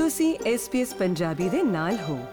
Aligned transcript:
ਤੁਸੀਂ 0.00 0.38
SBS 0.38 0.86
ਪੰਜਾਬੀ 0.98 1.48
ਦੇ 1.48 1.62
ਨਾਲ 1.62 1.98
ਹੋ। 2.08 2.26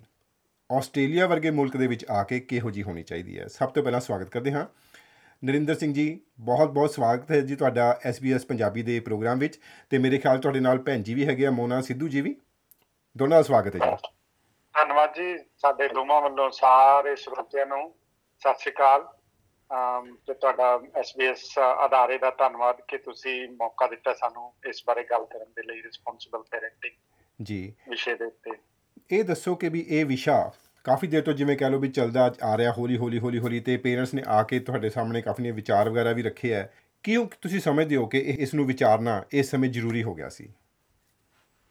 ਆਸਟ੍ਰੇਲੀਆ 0.70 1.28
ਵਰਗੇ 1.28 1.52
ਮੁਲਕ 1.52 1.78
ਦੇ 1.78 1.88
ਵਿੱਚ 1.88 2.06
ਆ 2.10 2.24
ਕੇ 2.24 2.40
ਕਿਹੋ 2.40 2.72
ਜੀ 2.72 2.84
ਹੋਣੀ 2.84 3.04
ਚਾਹੀਦੀ 3.04 3.40
ਹੈ। 3.40 3.48
ਸਭ 3.48 3.70
ਤੋਂ 3.70 3.84
ਪਹਿਲਾਂ 3.84 4.00
ਸਵਾਗਤ 4.00 4.30
ਕਰਦੇ 4.30 4.52
ਹਾਂ 4.52 4.66
ਨਰਿੰਦਰ 5.46 5.76
ਸਿੰਘ 5.76 5.94
ਜੀ 5.94 6.22
ਬਹੁਤ 6.40 6.70
ਬਹੁਤ 6.70 6.92
ਸਵਾਗਤ 6.92 7.32
ਹੈ 7.32 7.42
ਜੀ 7.42 7.56
ਤੁਹਾਡਾ 7.56 8.00
SBS 8.10 8.40
ਪੰਜਾਬੀ 8.48 8.84
ਦੇ 8.84 9.00
ਪ੍ਰੋਗਰਾਮ 9.00 9.40
ਵਿੱਚ 9.40 9.60
ਤੇ 9.90 9.98
ਮੇਰੇ 9.98 10.18
ਖਿਆਲ 10.18 10.38
ਤੁਹਾਡੇ 10.38 10.60
ਨਾਲ 10.60 10.80
ਭੈਣ 10.80 11.04
ਜੀ 11.04 11.14
ਵੀ 11.14 11.28
ਹੈਗੇ 11.28 11.46
ਆ 11.46 11.52
ਮੋਨਾ 11.52 11.82
ਸਿੱਧੂ 11.82 12.08
ਜੀ 12.08 12.22
ਵੀ। 12.22 12.36
ਦੋਨਾਂ 13.18 13.38
ਦਾ 13.38 13.42
ਸਵਾਗਤ 13.42 13.76
ਹੈ 13.76 13.80
ਜੀ। 13.80 13.96
ਧੰਨਵਾਦ 14.74 15.14
ਜੀ 15.14 15.38
ਸਾਡੇ 15.58 15.88
ਦੋਵਾਂ 15.88 16.22
ਵੱਲੋਂ 16.22 16.50
ਸਾਰੇ 16.50 17.16
ਸਰੋਤਿਆਂ 17.16 17.66
ਨੂੰ 17.66 17.96
ਸਤਿ 18.40 18.54
ਸ਼੍ਰੀ 18.60 18.72
ਅਕਾਲ। 18.72 19.02
ਅਮ 19.72 20.16
ਤੇ 20.28 20.34
ਤੁਹਾਡਾ 20.34 20.80
SBS 21.00 21.38
ਅਦਾਰੇ 21.86 22.18
ਦਾ 22.18 22.30
ਧੰਨਵਾਦ 22.30 22.82
ਕਿ 22.88 22.98
ਤੁਸੀਂ 22.98 23.50
ਮੌਕਾ 23.50 23.88
ਦਿੱਤਾ 23.88 24.14
ਸਾਨੂੰ 24.14 24.54
ਇਸ 24.70 24.84
ਬਾਰੇ 24.88 25.04
ਗੱਲ 25.04 25.26
ਕਰਨ 25.26 25.52
ਦੇ 25.56 25.64
ਲਈ 25.64 25.82
ਰਿਸਪੌਂਸਿਬਲ 25.82 26.44
ਪੈਰੈਂਟਿੰਗ 26.52 26.96
ਜੀ। 27.46 27.74
ਵਿਸ਼ੇ 27.90 28.16
ਦੇ 28.16 28.26
ਉੱਤੇ। 28.26 28.52
ਇਹ 29.12 29.24
ਦੱਸੋ 29.24 29.56
ਕਿ 29.56 29.70
ਵੀ 29.70 29.86
ਇਹ 29.90 30.06
ਵਿਸ਼ਾ 30.06 30.52
ਕਾਫੀ 30.84 31.08
ਦੇਰ 31.08 31.22
ਤੋਂ 31.22 31.34
ਜਿਵੇਂ 31.34 31.58
ਕਹਿ 31.58 31.70
ਲਓ 31.70 31.80
ਵੀ 31.80 31.88
ਚੱਲਦਾ 31.90 32.32
ਆ 32.44 32.58
ਰਿਹਾ 32.58 32.72
ਹੌਲੀ 32.72 32.98
ਹੌਲੀ 32.98 33.20
ਹੌਲੀ 33.20 33.40
ਹੌਲੀ 33.40 33.60
ਤੇ 33.60 33.78
ਪੇਰੈਂਟਸ 33.78 34.14
ਨੇ 34.14 34.24
ਆ 34.28 34.44
ਕੇ 34.44 34.60
ਤੁਹਾਡੇ 34.60 34.90
ਸਾਹਮਣੇ 34.90 35.22
ਕਾਫੀ 35.22 35.44
ਨੇ 35.44 35.52
ਵਿਚਾਰ 35.52 35.90
ਵਗੈਰਾ 35.90 36.12
ਵੀ 36.12 36.24
ਰੱਖੇ 36.24 36.56
ਆ। 36.56 36.68
ਕਿਉਂ 37.04 37.28
ਤੁਸੀਂ 37.42 37.60
ਸਮਝਦੇ 37.60 37.96
ਹੋ 37.96 38.06
ਕਿ 38.06 38.20
ਇਸ 38.20 38.54
ਨੂੰ 38.54 38.66
ਵਿਚਾਰਨਾ 38.66 39.24
ਇਸ 39.34 39.52
ਸਮੇਂ 39.52 39.70
ਜ਼ਰੂਰੀ 39.70 40.04
ਹੋ 40.04 40.16
ਗਿਆ 40.16 40.30
ਸੀ? 40.30 40.54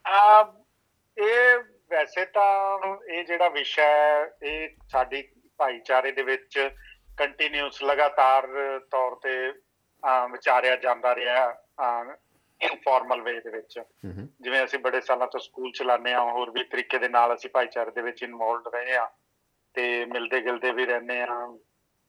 ਆ 0.06 0.52
ਇਹ 1.18 1.58
ਵੈਸੇ 1.90 2.24
ਤਾਂ 2.24 2.78
ਇਹ 3.12 3.24
ਜਿਹੜਾ 3.24 3.48
ਵਿਸ਼ਾ 3.48 3.82
ਹੈ, 3.82 4.30
ਇਹ 4.42 4.68
ਸਾਡੀ 4.88 5.22
ਭਾਈਚਾਰੇ 5.58 6.12
ਦੇ 6.12 6.22
ਵਿੱਚ 6.22 6.70
ਕੰਟੀਨਿਊਸ 7.18 7.82
ਲਗਾਤਾਰ 7.82 8.46
ਤੌਰ 8.90 9.14
ਤੇ 9.14 9.52
ਵਿਚਾਰਿਆ 10.32 10.76
ਜਾਂਦਾ 10.76 11.14
ਰਿਹਾ 11.14 11.54
ਇਨਫਾਰਮਲ 12.60 13.20
ਵੇ 13.20 13.32
ਦੇ 13.40 13.50
ਵਿੱਚ। 13.50 13.80
ਜਿਵੇਂ 14.40 14.64
ਅਸੀਂ 14.64 14.78
ਬੜੇ 14.78 15.00
ਸਾਲਾਂ 15.00 15.26
ਤੋਂ 15.26 15.40
ਸਕੂਲ 15.40 15.72
ਚਲਾਉਂਦੇ 15.72 16.12
ਆ 16.12 16.22
ਹੋਰ 16.22 16.50
ਵੀ 16.50 16.64
ਤਰੀਕੇ 16.64 16.98
ਦੇ 16.98 17.08
ਨਾਲ 17.08 17.34
ਅਸੀਂ 17.34 17.50
ਭਾਈਚਾਰੇ 17.50 17.90
ਦੇ 17.90 18.02
ਵਿੱਚ 18.02 18.22
ਇਨਵੋਲਡ 18.22 18.68
ਰਹੇ 18.68 18.96
ਆ 18.96 19.08
ਤੇ 19.74 20.04
ਮਿਲਦੇ 20.04 20.40
ਗਿਲਦੇ 20.40 20.70
ਵੀ 20.72 20.86
ਰਹਿੰਦੇ 20.86 21.20
ਆ 21.22 21.26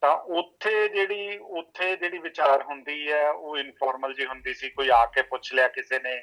ਤਾਂ 0.01 0.11
ਉੱਥੇ 0.33 0.87
ਜਿਹੜੀ 0.89 1.37
ਉੱਥੇ 1.37 1.95
ਜਿਹੜੀ 1.95 2.17
ਵਿਚਾਰ 2.17 2.61
ਹੁੰਦੀ 2.63 3.11
ਹੈ 3.11 3.29
ਉਹ 3.29 3.57
ਇਨਫਾਰਮਲ 3.57 4.13
ਜੀ 4.13 4.25
ਹੁੰਦੀ 4.25 4.53
ਸੀ। 4.53 4.69
ਕੋਈ 4.69 4.89
ਆ 4.93 5.05
ਕੇ 5.05 5.21
ਪੁੱਛ 5.21 5.53
ਲਿਆ 5.53 5.67
ਕਿਸੇ 5.67 5.99
ਨੇ 5.99 6.13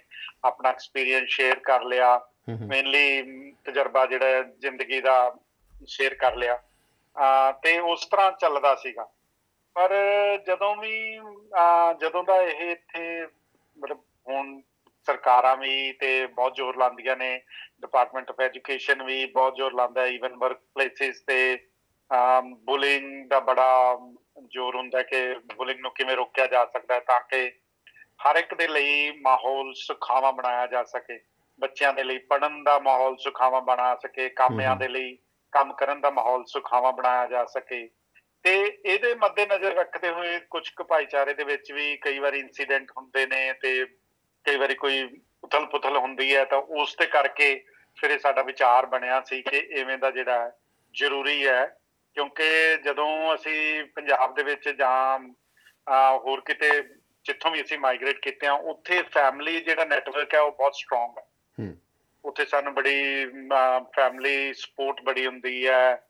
ਆਪਣਾ 0.44 0.68
ਐਕਸਪੀਰੀਅੰਸ 0.68 1.28
ਸ਼ੇਅਰ 1.28 1.58
ਕਰ 1.58 1.82
ਲਿਆ। 1.82 2.20
ਮੇਨਲੀ 2.66 3.52
ਤਜਰਬਾ 3.64 4.06
ਜਿਹੜਾ 4.06 4.42
ਜ਼ਿੰਦਗੀ 4.58 5.00
ਦਾ 5.00 5.16
ਸ਼ੇਅਰ 5.86 6.14
ਕਰ 6.14 6.36
ਲਿਆ। 6.36 6.56
ਤੇ 7.62 7.78
ਉਸ 7.78 8.06
ਤਰ੍ਹਾਂ 8.06 8.32
ਚੱਲਦਾ 8.32 8.74
ਸੀਗਾ। 8.74 9.08
ਪਰ 9.74 9.94
ਜਦੋਂ 10.46 10.74
ਵੀ 10.76 11.20
ਜਦੋਂ 12.00 12.24
ਦਾ 12.24 12.40
ਇਹ 12.42 12.70
ਇੱਥੇ 12.70 13.26
ਮਤਲਬ 13.78 14.00
ਹੁਣ 14.28 14.60
ਸਰਕਾਰਾਂ 15.06 15.56
ਵੀ 15.56 15.92
ਤੇ 15.92 16.26
ਬਹੁਤ 16.26 16.54
ਜ਼ੋਰ 16.54 16.76
ਲਾਉਂਦੀਆਂ 16.76 17.16
ਨੇ 17.16 17.40
ਡਿਪਾਰਟਮੈਂਟ 17.80 18.30
ਆਫ 18.30 18.40
ਐਜੂਕੇਸ਼ਨ 18.40 19.02
ਵੀ 19.02 19.26
ਬਹੁਤ 19.26 19.56
ਜ਼ੋਰ 19.56 19.74
ਲਾਉਂਦਾ 19.74 20.02
ਹੈ 20.02 20.06
ਇਵਨ 20.06 20.36
ਵਰਕ 20.36 20.60
ਪਲੇਸਿਸ 20.74 21.22
ਤੇ 21.26 21.68
ਬੁਲਿੰਗ 22.44 23.28
ਦਾ 23.28 23.40
ਬੜਾ 23.40 23.98
ਜ਼ੋਰ 24.46 24.76
ਹੁੰਦਾ 24.76 25.02
ਕਿ 25.02 25.34
ਬੁਲਿੰਗ 25.56 25.80
ਨੂੰ 25.80 25.90
ਕਿਵੇਂ 25.90 26.16
ਰੋਕਿਆ 26.16 26.46
ਜਾ 26.46 26.64
ਸਕਦਾ 26.64 26.94
ਹੈ 26.94 27.00
ਤਾਂ 27.00 27.20
ਕਿ 27.20 27.52
ਹਰ 28.26 28.36
ਇੱਕ 28.36 28.54
ਦੇ 28.54 28.68
ਲਈ 28.68 29.10
ਮਾਹੌਲ 29.20 29.72
ਸੁਖਾਵਾ 29.74 30.30
ਬਣਾਇਆ 30.30 30.66
ਜਾ 30.66 30.84
ਸਕੇ 30.84 31.20
ਬੱਚਿਆਂ 31.58 31.92
ਦੇ 31.94 32.04
ਲਈ 32.04 32.18
ਪੜਨ 32.18 32.64
ਦਾ 32.64 32.78
ਮਾਹੌਲ 32.78 33.16
ਸੁਖਾਵਾ 33.16 33.60
ਬਣਾ 33.60 33.94
ਸਕੇ 33.94 34.28
ਕਾਮਿਆਂ 34.28 34.76
ਦੇ 34.76 34.88
ਲਈ 34.88 35.18
ਕੰਮ 35.52 35.72
ਕਰਨ 35.72 36.00
ਦਾ 36.00 36.10
ਮਾਹੌਲ 36.10 36.44
ਸੁਖਾਵਾ 36.44 36.90
ਬਣਾਇਆ 36.90 37.26
ਜਾ 37.26 37.44
ਸਕੇ। 37.44 37.90
ਤੇ 38.42 38.78
ਇਹਦੇ 38.86 39.14
ਮੱਦੇ 39.14 39.46
ਨਜ਼ਰ 39.46 39.74
ਰੱਖਦੇ 39.74 40.10
ਹੋਏ 40.10 40.40
ਕੁਝ 40.50 40.70
ਕੁ 40.70 40.84
ਭਾਈਚਾਰੇ 40.84 41.34
ਦੇ 41.34 41.44
ਵਿੱਚ 41.44 41.72
ਵੀ 41.72 41.96
ਕਈ 41.96 42.18
ਵਾਰੀ 42.18 42.38
ਇਨਸੀਡੈਂਟ 42.38 42.90
ਹੁੰਦੇ 42.90 43.26
ਨੇ 43.26 43.52
ਤੇ 43.52 43.84
ਕਈ 44.46 44.56
ਵਾਰੀ 44.56 44.74
ਕੋਈ 44.74 45.20
ਉਥਲ-ਪੁਥਲ 45.44 45.96
ਹੁੰਦੀ 45.96 46.36
ਹੈ 46.36 46.44
ਤਾਂ 46.44 46.58
ਉਸ 46.58 46.94
ਤੇ 46.94 47.06
ਕਰਕੇ 47.06 47.64
ਫਿਰ 48.00 48.10
ਇਹ 48.10 48.18
ਸਾਡਾ 48.18 48.42
ਵਿਚਾਰ 48.42 48.86
ਬਣਿਆ 48.86 49.20
ਸੀ 49.20 49.42
ਕਿ 49.42 49.68
ਐਵੇਂ 49.78 49.98
ਦਾ 49.98 50.10
ਜਿਹੜਾ 50.10 50.52
ਜ਼ਰੂਰੀ 50.94 51.46
ਹੈ। 51.46 51.78
ਕਿਉਂਕਿ 52.14 52.76
ਜਦੋਂ 52.76 53.34
ਅਸੀਂ 53.34 53.84
ਪੰਜਾਬ 53.84 54.34
ਦੇ 54.34 54.42
ਵਿੱਚ 54.42 54.68
ਜਾਂ 54.68 55.18
ਹੋਰ 56.18 56.40
ਕਿਤੇ 56.40 56.82
ਜਿੱਥੋਂ 57.24 57.50
ਵੀ 57.50 57.62
ਅਸੀਂ 57.62 57.78
ਮਾਈਗ੍ਰੇਟ 57.78 58.18
ਕੀਤੇ 58.18 58.46
ਆ 58.46 58.52
ਉੱਥੇ 58.52 59.02
ਫੈਮਿਲੀ 59.02 59.60
ਜਿਹੜਾ 59.60 59.84
ਨੈਟਵਰਕ 59.84 60.34
ਹੈ 60.34 60.40
ਉਹ 60.40 60.52
ਬਹੁਤ 60.52 60.74
ਸਟਰੋਂਗ 60.74 61.18
ਹੈ। 61.18 61.26
ਉੱਥੇ 62.24 62.44
ਸਾਨੂੰ 62.44 62.74
ਬੜੀ 62.74 63.26
ਫੈਮਿਲੀ 63.96 64.54
ਸਪੋਰਟ 64.54 65.00
ਬੜੀ 65.02 65.26
ਹੁੰਦੀ 65.26 65.68
ਹੈ। 65.68 66.02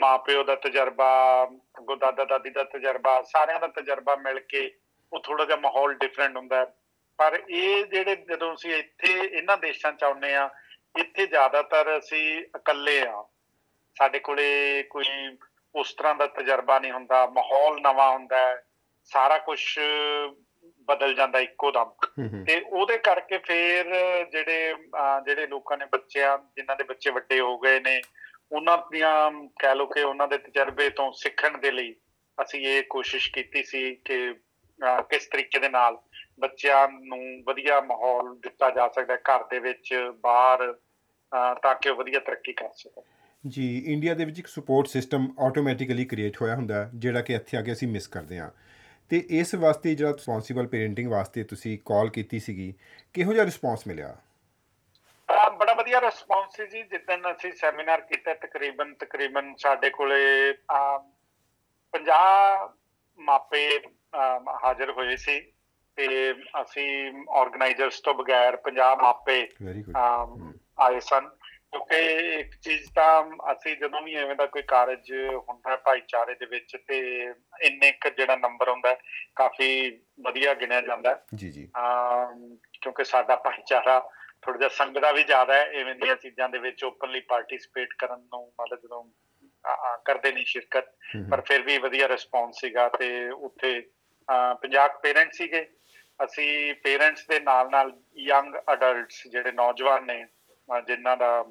ਮਾਪਿਓ 0.00 0.44
ਦਾ 0.44 0.54
ਤਜਰਬਾ 0.54 1.48
ਗੋ 1.82 1.96
ਦਾਦਾ 1.96 2.24
ਦਾ 2.24 2.38
ਤਜਰਬਾ 2.64 3.22
ਸਾਰਿਆਂ 3.22 3.60
ਦਾ 3.60 3.66
ਤਜਰਬਾ 3.66 4.16
ਮਿਲ 4.16 4.40
ਕੇ 4.40 4.74
ਉਹ 5.12 5.20
ਥੋੜਾ 5.20 5.44
ਜਿਹਾ 5.44 5.56
ਮਾਹੌਲ 5.56 5.94
ਡਿਫਰੈਂਟ 5.94 6.36
ਹੁੰਦਾ 6.36 6.72
ਪਰ 7.18 7.42
ਇਹ 7.50 7.84
ਜਿਹੜੇ 7.86 8.16
ਜਦੋਂ 8.16 8.54
ਅਸੀਂ 8.54 8.74
ਇੱਥੇ 8.74 9.12
ਇਹਨਾਂ 9.12 9.56
ਦੇਸ਼ਾਂ 9.58 9.92
ਚ 9.92 10.04
ਆਉਨੇ 10.04 10.34
ਆ 10.34 10.48
ਇੱਥੇ 10.98 11.26
ਜ਼ਿਆਦਾਤਰ 11.26 11.98
ਅਸੀਂ 11.98 12.38
ਇਕੱਲੇ 12.38 13.00
ਆ 13.00 13.24
ਸਾਡੇ 13.96 14.18
ਕੋਲੇ 14.18 14.82
ਕੋਈ 14.82 15.04
ਉਸ 15.74 15.94
ਤਰ੍ਹਾਂ 15.94 16.14
ਦਾ 16.14 16.26
ਤਜਰਬਾ 16.26 16.78
ਨਹੀਂ 16.78 16.92
ਹੁੰਦਾ 16.92 17.26
ਮਾਹੌਲ 17.26 17.80
ਨਵਾਂ 17.80 18.10
ਹੁੰਦਾ 18.12 18.62
ਸਾਰਾ 19.04 19.38
ਕੁਝ 19.38 19.78
ਬਦਲ 20.88 21.14
ਜਾਂਦਾ 21.14 21.38
ਇੱਕੋ 21.40 21.70
ਦਮ। 21.70 21.90
ਤੇ 22.44 22.60
ਉਹਦੇ 22.60 22.98
ਕਰਕੇ 22.98 23.38
ਫਿਰ 23.38 23.86
ਜਿਹੜੇ 24.32 24.74
ਜਿਹੜੇ 25.24 25.46
ਲੋਕਾਂ 25.46 25.78
ਨੇ 25.78 25.84
ਬੱਚਿਆਂ 25.84 26.38
ਜਿਨ੍ਹਾਂ 26.38 26.76
ਦੇ 26.76 26.84
ਬੱਚੇ 26.84 27.10
ਵੱਡੇ 27.10 27.40
ਹੋ 27.40 27.58
ਗਏ 27.58 27.80
ਨੇ 27.80 28.02
ਉਹਨਾਂ 28.52 28.78
ਦੀਆਂ 28.92 29.30
ਕਹਿ 29.58 29.74
ਲੋ 29.74 29.86
ਕਿ 29.86 30.02
ਉਹਨਾਂ 30.02 30.28
ਦੇ 30.28 30.38
ਤਜਰਬੇ 30.38 30.90
ਤੋਂ 30.90 31.12
ਸਿੱਖਣ 31.12 31.58
ਦੇ 31.58 31.70
ਲਈ 31.70 31.94
ਅਸੀਂ 32.42 32.66
ਇਹ 32.66 32.82
ਕੋਸ਼ਿਸ਼ 32.82 33.32
ਕੀਤੀ 33.32 33.62
ਸੀ 33.62 33.94
ਕਿ 33.94 34.34
ਕਿਸ 35.10 35.26
ਤਰੀਕੇ 35.26 35.58
ਦੇ 35.58 35.68
ਨਾਲ 35.68 35.98
ਬੱਚਿਆਂ 36.42 36.86
ਨੂੰ 36.88 37.22
ਵਧੀਆ 37.46 37.80
ਮਾਹੌਲ 37.80 38.34
ਦਿੱਤਾ 38.36 38.70
ਜਾ 38.70 38.88
ਸਕਦਾ 38.88 39.16
ਘਰ 39.28 39.44
ਦੇ 39.50 39.58
ਵਿੱਚ 39.60 39.94
ਬਾਹਰ 40.22 40.72
ਤਾਂ 41.62 41.74
ਕਿ 41.74 41.90
ਉਹ 41.90 41.96
ਵਧੀਆ 41.96 42.20
ਤਰੱਕੀ 42.20 42.52
ਕਰ 42.52 42.70
ਸਕਣ। 42.76 43.02
ਜੀ 43.44 43.66
ਇੰਡੀਆ 43.92 44.14
ਦੇ 44.14 44.24
ਵਿੱਚ 44.24 44.38
ਇੱਕ 44.38 44.46
ਸਪੋਰਟ 44.46 44.86
ਸਿਸਟਮ 44.86 45.26
ਆਟੋਮੈਟਿਕਲੀ 45.40 46.04
ਕ੍ਰੀਏਟ 46.04 46.40
ਹੋਇਆ 46.42 46.54
ਹੁੰਦਾ 46.54 46.88
ਜਿਹੜਾ 46.94 47.20
ਕਿ 47.20 47.34
ਇੱਥੇ 47.34 47.56
ਆ 47.56 47.62
ਕੇ 47.62 47.72
ਅਸੀਂ 47.72 47.88
ਮਿਸ 47.88 48.06
ਕਰਦੇ 48.08 48.38
ਹਾਂ। 48.38 48.50
ਤੇ 49.10 49.18
ਇਸ 49.38 49.54
ਵਾਸਤੇ 49.54 49.94
ਜਿਹੜਾ 49.94 50.10
ਰਿਸਪੌਂਸਿਬਲ 50.12 50.66
ਪੇਰੈਂਟਿੰਗ 50.66 51.10
ਵਾਸਤੇ 51.10 51.42
ਤੁਸੀਂ 51.44 51.78
ਕਾਲ 51.86 52.08
ਕੀਤੀ 52.10 52.38
ਸੀਗੀ 52.40 52.72
ਕਿਹੋ 53.14 53.32
ਜਿਹਾ 53.32 53.44
ਰਿਸਪੌਂਸ 53.44 53.86
ਮਿਲਿਆ? 53.86 54.14
ਬੜਾ 55.58 55.74
ਵਧੀਆ 55.74 56.00
ਰਿਸਪੌਂਸ 56.00 56.56
ਸੀ 56.56 56.66
ਜੀ 56.66 56.82
ਜਿੱਦਨ 56.82 57.30
ਅਸੀਂ 57.30 57.52
ਸੈਮੀਨਾਰ 57.52 58.00
ਕੀਤਾ 58.00 58.34
ਤਕਰੀਬਨ 58.34 58.94
ਤਕਰੀਬਨ 58.94 59.54
ਸਾਡੇ 59.58 59.90
ਕੋਲੇ 59.90 60.22
50 61.94 62.68
ਮਾਪੇ 63.18 63.62
ਹਾਜ਼ਰ 64.64 64.90
ਹੋਏ 64.90 65.16
ਸੀ। 65.16 65.40
ਤੇ 65.96 66.06
ਅਸੀਂ 66.62 66.88
ਆਰਗੇਨਾਈਜ਼ਰਸ 67.30 68.00
ਤੋਂ 68.00 68.14
ਬਗੈਰ 68.14 68.56
50 68.64 68.96
ਮਾਪੇ 69.02 69.36
ਆਏ 70.80 71.00
ਸਨ। 71.00 71.28
ਕਿਉਂਕਿ 71.72 71.98
ਇੱਕ 72.38 72.54
ਚੀਜ਼ 72.62 72.88
ਤਾਂ 72.94 73.52
ਅਸੀਂ 73.52 73.76
ਜਦੋਂ 73.76 74.00
ਵੀ 74.02 74.14
ਐਵੇਂ 74.14 74.34
ਦਾ 74.36 74.46
ਕੋਈ 74.46 74.62
ਕਾਰਜ 74.62 75.12
ਹੁੰਦਾ 75.48 75.76
ਭਾਈਚਾਰੇ 75.76 76.34
ਦੇ 76.34 76.46
ਵਿੱਚ 76.46 76.76
ਤੇ 76.88 76.98
ਇੰਨੇ 77.62 77.88
ਇੱਕ 77.88 78.08
ਜਿਹੜਾ 78.08 78.36
ਨੰਬਰ 78.36 78.68
ਹੁੰਦਾ 78.68 78.94
ਕਾਫੀ 79.36 79.68
ਵਧੀਆ 80.20 80.54
ਗਿਣਿਆ 80.54 80.80
ਜਾਂਦਾ 80.80 81.14
ਜੀ 81.34 81.50
ਜੀ। 81.50 81.66
ਕਿਉਂਕਿ 82.82 83.04
ਸਾਡਾ 83.04 83.36
ਭਾਈਚਾਰਾ 83.36 83.98
ਥੋੜਾ 84.42 84.58
ਜਿਹਾ 84.58 84.68
ਸੰਗਦਾ 84.68 85.12
ਵੀ 85.12 85.22
ਜ਼ਿਆਦਾ 85.22 85.54
ਹੈ 85.54 85.64
ਐਵੇਂ 85.80 85.94
ਦੀਆਂ 85.94 86.16
ਚੀਜ਼ਾਂ 86.16 86.48
ਦੇ 86.48 86.58
ਵਿੱਚ 86.58 86.84
ਓਪਨਲੀ 86.84 87.20
ਪਾਰਟਿਸਿਪੇਟ 87.20 87.94
ਕਰਨ 87.98 88.20
ਨੂੰ 88.20 88.52
ਮਤਲਬ 88.60 88.78
ਜਦੋਂ 88.78 89.04
ਕਰਦੇ 90.04 90.32
ਨਹੀਂ 90.32 90.44
ਸ਼ਿਰਕਤ 90.44 90.94
ਪਰ 91.30 91.40
ਫਿਰ 91.40 91.62
ਵੀ 91.62 91.78
ਵਧੀਆ 91.78 92.08
ਰਿਸਪੌਂਸ 92.08 92.60
ਸੀਗਾ 92.60 92.88
ਤੇ 92.88 93.28
ਉੱਥੇ 93.28 93.70
50 94.62 94.98
ਪੇਰੈਂਟਸ 95.02 95.36
ਸੀਗੇ। 95.36 95.68
ਅਸੀਂ 96.24 96.74
ਪੇਰੈਂਟਸ 96.74 97.26
ਦੇ 97.28 97.40
ਨਾਲ 97.40 97.70
ਨਾਲ 97.70 97.92
ਯੰਗ 98.16 98.54
ਅਡਲਟਸ 98.72 99.26
ਜਿਹੜੇ 99.26 99.52
ਨੌਜਵਾਨ 99.52 100.06
ਨੇ 100.06 100.26
ਜਿਨ੍ਹਾਂ 100.86 101.16
ਦਾ 101.16 101.44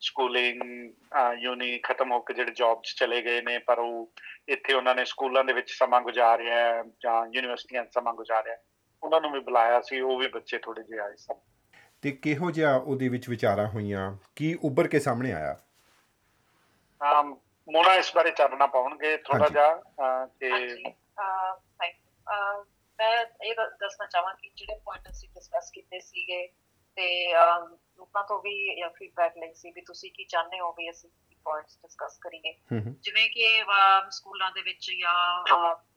ਸਕੂਲਿੰਗ 0.00 0.62
ਯੂਨੀ 1.38 1.78
ਖਤਮ 1.78 2.12
ਹੋ 2.12 2.20
ਕੇ 2.20 2.34
ਜਿਹੜੇ 2.34 2.52
ਜੌਬਸ 2.52 2.94
ਚਲੇ 2.94 3.22
ਗਏ 3.22 3.40
ਨੇ 3.42 3.58
ਪਰ 3.58 3.78
ਉਹ 3.78 4.12
ਇੱਥੇ 4.48 4.74
ਉਹਨਾਂ 4.74 4.94
ਨੇ 4.94 5.04
ਸਕੂਲਾਂ 5.04 5.44
ਦੇ 5.44 5.52
ਵਿੱਚ 5.52 5.70
ਸਮਾਂ 5.70 6.00
ਗੁਜ਼ਾਰਿਆ 6.00 6.84
ਜਾਂ 7.02 7.26
ਯੂਨੀਵਰਸਿਟੀਆਂ 7.34 7.84
'ਚ 7.84 7.94
ਸਮਾਂ 7.94 8.14
ਗੁਜ਼ਾਰਿਆ 8.14 8.56
ਉਹਨਾਂ 9.02 9.20
ਨੂੰ 9.20 9.32
ਵੀ 9.32 9.40
ਬੁਲਾਇਆ 9.40 9.80
ਸੀ 9.80 10.00
ਉਹ 10.00 10.18
ਵੀ 10.18 10.28
ਬੱਚੇ 10.28 10.58
ਥੋੜੇ 10.58 10.82
ਜਿਹੇ 10.82 11.00
ਆਏ 11.00 11.16
ਸਨ। 11.16 11.34
ਤੇ 12.02 12.10
ਕਿਹੋ 12.10 12.50
ਜਿਹਾ 12.50 12.76
ਉਹਦੇ 12.76 13.08
ਵਿੱਚ 13.08 13.28
ਵਿਚਾਰਾਂ 13.28 13.66
ਹੋਈਆਂ? 13.68 14.16
ਕੀ 14.36 14.58
ਉੱਭਰ 14.64 14.88
ਕੇ 14.88 14.98
ਸਾਹਮਣੇ 15.00 15.32
ਆਇਆ? 15.32 15.56
ਹਾਂ 17.04 17.24
ਮੋਨਾ 17.72 17.94
ਇਸ 17.94 18.14
ਬਾਰੇ 18.14 18.30
ਚਾਨਣਾ 18.30 18.66
ਪਾਉਣਗੇ 18.66 19.16
ਥੋੜਾ 19.16 19.48
ਜਿਹਾ 19.48 20.26
ਕਿ 20.26 20.82
ਮੈਂ 23.02 23.24
ਇਹ 23.46 23.54
ਦੱਸਣਾ 23.80 24.06
ਚਾਹਾਂ 24.06 24.34
ਕਿ 24.34 24.50
ਜਿਹੜੇ 24.56 24.78
ਪੁਆਇੰਟ 24.84 25.08
ਅਸੀਂ 25.10 25.28
ਡਿਸਕਸ 25.28 25.70
ਕੀਤੇ 25.70 26.00
ਸੀਗੇ 26.00 26.46
ਤੇ 26.96 27.06
ਲੋਕਾਂ 27.32 28.22
ਤੋਂ 28.24 28.38
ਵੀ 28.42 28.54
ਫੀਡਬੈਕ 28.98 29.38
ਲਈ 29.38 29.54
ਸੀ 29.54 29.70
ਵੀ 29.70 29.80
ਤੁਸੀਂ 29.80 30.10
ਕੀ 30.10 30.24
ਚਾਹੁੰਦੇ 30.24 30.60
ਹੋ 30.60 30.72
ਵੀ 30.72 30.90
ਅਸੀਂ 30.90 31.10
ਪੁਆਇੰਟਸ 31.46 31.78
ਡਿਸਕਸ 31.82 32.18
ਕਰੀਏ। 32.18 32.52
ਜਿਵੇਂ 33.02 33.28
ਕਿ 33.30 33.46
ਸਕੂਲਾਂ 34.10 34.50
ਦੇ 34.52 34.62
ਵਿੱਚ 34.62 34.90
ਜਾਂ 35.00 35.14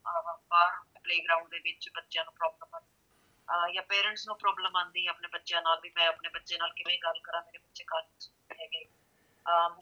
ਬਾਹਰ 0.06 0.72
ਪਲੇਗਰਾਉਂਡ 1.04 1.50
ਦੇ 1.50 1.60
ਵਿੱਚ 1.60 1.90
ਬੱਚਿਆਂ 1.96 2.26
ਨੂੰ 2.26 2.34
ਪ੍ਰੋਬਲਮ 2.34 2.76
ਆ 2.76 3.68
ਜਾਂ 3.70 3.84
ਪੇਰੈਂਟਸ 3.84 4.28
ਨੂੰ 4.28 4.38
ਪ੍ਰੋਬਲਮ 4.38 4.76
ਆਂਦੀ 4.78 5.06
ਆਪਣੇ 5.08 5.28
ਬੱਚਿਆਂ 5.28 5.62
ਨਾਲ 5.62 5.80
ਵੀ 5.84 5.92
ਮੈਂ 5.96 6.08
ਆਪਣੇ 6.08 6.30
ਬੱਚੇ 6.30 6.58
ਨਾਲ 6.58 6.74
ਕਿਵੇਂ 6.74 6.98
ਗੱਲ 7.04 7.20
ਕਰਾਂ 7.24 7.42
ਮੇਰੇ 7.42 7.58
ਬੱਚੇ 7.58 7.84
ਕਾਲਜ 7.84 8.30
ਹੈਗੇ। 8.62 8.84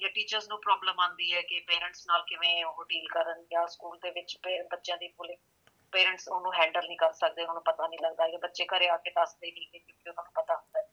ਜਾਂ 0.02 0.10
ਟੀਚਰਸ 0.10 0.50
ਨੂੰ 0.50 0.60
ਪ੍ਰੋਬਲਮ 0.62 1.00
ਆਂਦੀ 1.00 1.34
ਹੈ 1.34 1.42
ਕਿ 1.42 1.60
ਪੇਰੈਂਟਸ 1.68 2.08
ਨਾਲ 2.08 2.24
ਕਿਵੇਂ 2.28 2.64
ਉਹ 2.66 2.84
ਡੀਲ 2.86 3.08
ਕਰਨ 3.08 3.46
ਜਾਂ 3.52 3.66
ਸਕੂਲ 3.68 3.98
ਦੇ 4.00 4.10
ਵਿੱਚ 4.12 4.38
ਬੱਚਿਆਂ 4.72 4.98
ਦੀ 4.98 5.08
ਬੁਲਿੰਗ 5.08 5.38
ਪੇਰੈਂਟਸ 5.94 6.28
ਉਹਨੂੰ 6.28 6.54
ਹੈਂਡਲ 6.54 6.88
ਨਹੀਂ 6.88 6.98
ਕਰ 6.98 7.12
ਸਕਦੇ 7.14 7.42
ਉਹਨਾਂ 7.42 7.54
ਨੂੰ 7.54 7.64
ਪਤਾ 7.64 7.88
ਨਹੀਂ 7.88 8.00
ਲੱਗਦਾ 8.04 8.26
ਇਹ 8.28 8.38
ਬੱਚੇ 8.40 8.66
ਘਰੇ 8.68 8.88
ਆ 8.90 8.98
ਕੇ 8.98 9.12
ਦੱਸਦੇ 9.12 9.52
ਨਹੀਂ 9.52 9.68
ਕਿ 9.68 9.80
ਕਿਉਂਕਿ 9.80 10.10
ਉਹਨਾਂ 10.10 10.24
ਨੂੰ 10.24 10.34
ਪਤਾ 10.42 10.56
ਹੁੰਦਾ 10.56 10.88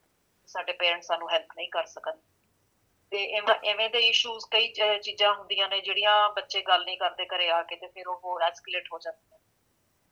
ਸਾਡੇ 0.48 0.72
ਪੇਰੈਂਟਸ 0.74 1.06
ਸਾਨੂੰ 1.06 1.30
ਹੈਲਪ 1.30 1.56
ਨਹੀਂ 1.56 1.68
ਕਰ 1.70 1.86
ਸਕਣ। 1.86 2.18
ਤੇ 3.12 3.24
ਐਵੇਂ 3.70 3.88
ਦੇ 3.90 3.98
ਇਸ਼ੂਜ਼ 4.08 4.44
ਕਈ 4.50 4.72
ਚੀਜ਼ਾਂ 5.02 5.32
ਹੁੰਦੀਆਂ 5.34 5.68
ਨੇ 5.68 5.80
ਜਿਹੜੀਆਂ 5.80 6.12
ਬੱਚੇ 6.34 6.60
ਗੱਲ 6.62 6.84
ਨਹੀਂ 6.84 6.96
ਕਰਦੇ 6.98 7.26
ਘਰੇ 7.26 7.48
ਆ 7.50 7.62
ਕੇ 7.62 7.76
ਤੇ 7.76 7.86
ਫਿਰ 7.94 8.08
ਉਹ 8.08 8.20
ਹੋਰ 8.24 8.42
ਐਸਕੇਲੇਟ 8.42 8.88
ਹੋ 8.92 8.98
ਜਾਂਦੇ 8.98 9.38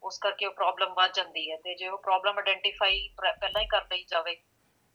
ਉਸ 0.02 0.18
ਕਰਕੇ 0.18 0.46
ਉਹ 0.46 0.52
ਪ੍ਰੋਬਲਮ 0.54 0.92
ਵੱਧ 0.94 1.12
ਜਾਂਦੀ 1.14 1.50
ਹੈ 1.50 1.56
ਤੇ 1.64 1.74
ਜੇ 1.74 1.88
ਉਹ 1.88 1.98
ਪ੍ਰੋਬਲਮ 1.98 2.38
ਆਇਡੈਂਟੀਫਾਈ 2.38 3.08
ਪਹਿਲਾਂ 3.20 3.60
ਹੀ 3.62 3.66
ਕਰ 3.66 3.86
ਲਈ 3.92 4.04
ਜਾਵੇ 4.10 4.34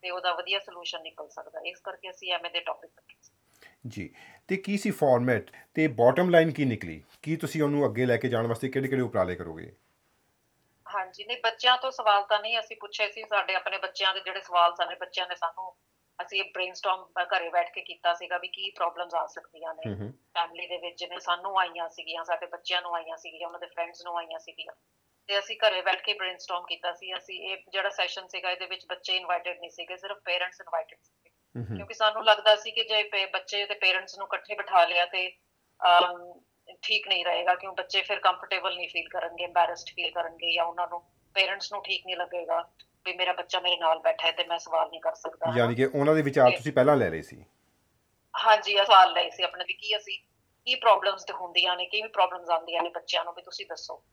ਤੇ 0.04 0.10
ਉਹਦਾ 0.10 0.34
ਵਧੀਆ 0.34 0.60
ਸੋਲੂਸ਼ਨ 0.60 1.02
ਨਿਕਲ 1.02 1.28
ਸਕਦਾ। 1.30 1.62
ਇਸ 1.70 1.80
ਕਰਕੇ 1.82 2.10
ਅਸੀਂ 2.10 2.32
ਐਵੇਂ 2.34 2.52
ਦੇ 2.52 2.60
ਟੌਪਿਕ 2.60 2.92
ਰੱਖੇ 2.98 3.12
ਜੀ 3.90 4.10
ਤੇ 4.50 4.58
ਕੀ 4.58 4.78
ਸੀ 4.78 4.92
ਫਾਰਮੈਟ 4.92 5.50
ਤੇ 5.76 5.88
ਬਾਟਮ 5.98 6.30
ਲਾਈਨ 6.30 6.52
ਕੀ 6.52 6.66
ਨਿਕਲੀ? 6.66 7.02
ਕੀ 7.24 7.36
ਤੁਸੀਂ 7.36 7.62
ਉਹਨੂੰ 7.64 7.86
ਅੱਗੇ 7.86 8.06
ਲੈ 8.06 8.18
ਕੇ 8.18 8.30
ਜਾਣ 8.30 8.48
ਵਾਸਤੇ 8.48 8.70
ਕਿਹੜੇ 8.70 8.88
ਕਿਹੜੇ 8.88 9.02
ਉਪਰਾਲੇ 9.02 9.36
ਕਰੋਗੇ? 9.36 9.72
ਹਾਂਜੀ 10.94 11.24
ਨਹੀਂ 11.24 11.38
ਬੱਚਿਆਂ 11.44 11.78
ਤੋਂ 11.78 11.92
ਸਵਾਲ 11.92 12.24
ਤਾਂ 12.24 12.40
ਨਹੀਂ 12.40 12.60
ਅਸੀਂ 12.60 12.78
ਪੁੱਛੇ 12.78 13.08
ਸੀ 13.12 13.24
ਸਾਡੇ 13.24 13.56
ਆਪਣੇ 13.56 13.78
ਬੱਚਿਆਂ 13.78 14.14
ਦੇ 14.14 14.20
ਜਿਹੜੇ 14.20 14.42
ਸਵਾਲ 14.42 14.76
ਸਨ 14.76 14.96
ਬੱਚਿਆਂ 14.96 15.28
ਨੇ 15.28 15.36
ਸਾਨੂੰ 15.36 15.76
ਅਸੀਂ 16.20 16.40
ਇਹ 16.40 16.52
ਬ੍ਰੇਨਸਟਾਰਮ 16.54 17.06
ਘਰੇ 17.30 17.50
ਬੈਠ 17.50 17.72
ਕੇ 17.74 17.82
ਕੀਤਾ 17.82 18.14
ਸੀਗਾ 18.14 18.38
ਵੀ 18.38 18.48
ਕੀ 18.48 18.70
ਪ੍ਰੋਬਲਮਸ 18.72 19.14
ਆ 19.16 19.26
ਸਕਦੀਆਂ 19.28 19.74
ਨੇ। 19.74 19.94
ਫੈਮਿਲੀ 20.34 20.68
ਦੇ 20.68 20.78
ਵਿੱਚ 20.78 20.98
ਜਿਵੇਂ 21.00 21.20
ਸਾਨੂੰ 21.20 21.58
ਆਈਆਂ 21.60 21.88
ਸੀਗੀਆਂ 21.90 22.24
ਸਾਡੇ 22.24 22.46
ਬੱਚਿਆਂ 22.46 22.82
ਨੂੰ 22.82 22.96
ਆਈਆਂ 22.96 23.18
ਸੀਗੀਆਂ 23.18 23.48
ਉਹਨਾਂ 23.48 23.60
ਦੇ 23.60 23.68
ਫਰੈਂਡਸ 23.68 24.04
ਨੂੰ 24.06 24.18
ਆਈਆਂ 24.18 24.40
ਸੀਗੀਆਂ। 24.40 24.74
ਤੇ 25.30 25.38
ਅਸੀਂ 25.40 25.58
ਘਰੇ 25.58 25.82
ਬੈਠ 25.82 26.02
ਕੇ 26.02 26.14
ਬ੍ਰੇਨਸਟਾਰਮ 26.14 26.66
ਕੀਤਾ 26.66 26.92
ਸੀ 26.94 27.14
ਅਸੀਂ 27.18 27.42
ਇਹ 27.50 27.58
ਜਿਹੜਾ 27.72 27.90
ਸੈਸ਼ਨ 27.90 28.28
ਸੀਗਾ 28.28 28.52
ਇਹਦੇ 28.52 28.66
ਵਿੱਚ 28.66 28.86
ਬੱਚੇ 28.86 29.16
ਇਨਵਾਈਟਡ 29.18 29.60
ਨਹੀਂ 29.60 29.70
ਸੀਗੇ 29.70 29.98
ਸਿਰਫ 29.98 30.18
ਪੇਰੈਂਟਸ 30.26 30.62
ਇਨਵਾਈਟਡ 30.62 30.98
ਸੀ 31.02 31.30
ਕਿਉਂਕਿ 31.76 31.94
ਸਾਨੂੰ 31.94 32.24
ਲੱਗਦਾ 32.26 32.56
ਸੀ 32.56 32.72
ਕਿ 32.72 32.84
ਜੇ 32.84 33.26
ਬੱਚੇ 33.26 33.66
ਤੇ 33.66 33.74
ਪੇਰੈਂਟਸ 33.74 34.18
ਨੂੰ 34.18 34.28
ਇਕੱਠੇ 34.28 34.56
ਬਿਠਾ 34.56 34.86
ਲਿਆ 34.86 35.06
ਤੇ 35.06 35.28
ਠੀਕ 36.82 37.08
ਨਹੀਂ 37.08 37.26
ਰਹੇਗਾ 37.26 37.56
ਕਿਉਂ 37.56 37.74
ਬੱਚੇ 37.74 38.02
ਫਿਰ 38.02 38.20
ਕੰਫਰਟੇਬਲ 38.20 38.76
ਨਹੀਂ 38.76 38.90
ਫੀਲ 38.90 39.10
ਕਰਨਗੇ 39.10 39.44
ਐਮਬੈਰਸਡ 39.44 39.90
ਫੀਲ 39.96 40.12
ਕਰਨਗੇ 40.12 40.54
ਜਾਂ 40.54 40.66
ਉਹਨਾਂ 40.66 40.88
ਨੂੰ 40.88 41.02
ਪੇਰੈਂਟਸ 41.36 41.72
ਨੂੰ 41.74 41.84
ਠੀਕ 41.84 42.06
ਨਹੀਂ 42.06 42.18
ਲੱਗੇਗਾ 42.18 42.70
ਵੀ 43.06 43.14
ਮੇਰਾ 43.14 43.34
ਬੱਚਾ 43.34 43.60
ਮੇਰੇ 43.60 43.78
ਨਾਲ 43.78 44.00
ਬੈਠਾ 44.00 44.28
ਹੈ 44.28 44.32
ਤੇ 44.32 44.44
ਮੈਂ 44.44 44.60
ਸਵਾਲ 44.60 44.90
ਨਹੀਂ 44.90 45.02
ਕਰ 45.02 45.14
ਸਕਦਾ 45.16 45.54
ਯਾਨੀ 45.58 45.76
ਕਿ 45.76 45.86
ਉਹਨਾਂ 45.86 46.16
ਦੇ 46.16 46.22
ਵਿਚਾਰ 46.22 46.52
ਤੁਸੀਂ 46.52 46.74
ਪਹਿਲਾਂ 46.74 46.96
ਲੈ 46.98 47.10
ਲਏ 47.10 47.22
ਸੀ। 47.22 47.44
ਹਾਂਜੀ 48.34 48.72
ਇਹ 48.72 48.86
ਸਵਾਲ 48.86 49.14
ਲਏ 49.14 49.30
ਸੀ 49.30 49.44
ਆਪਣੇ 49.44 49.64
ਵੀ 49.68 49.74
ਕੀ 49.74 49.98
ਅਸੀਂ 49.98 50.20
ਕੀ 50.68 50.76
ਪ੍ਰੋਬਲਮਸ 50.76 51.24
ਤੇ 51.24 51.34
ਹੁੰਦੀਆਂ 51.34 51.76
ਨੇ 51.78 51.86
ਕਿਵੇਂ 51.86 52.10
ਪ੍ਰੋਬਲਮਸ 52.10 52.50
ਆਉਂਦੀਆਂ 52.50 52.84
ਨੇ 52.84 52.90
ਬੱਚਿਆਂ 52.90 53.26
ਨੂੰ 53.26 53.34
ਵੀ 53.34 53.42
ਤੁਸੀਂ 53.42 53.66
ਦੱਸੋ। 53.66 54.04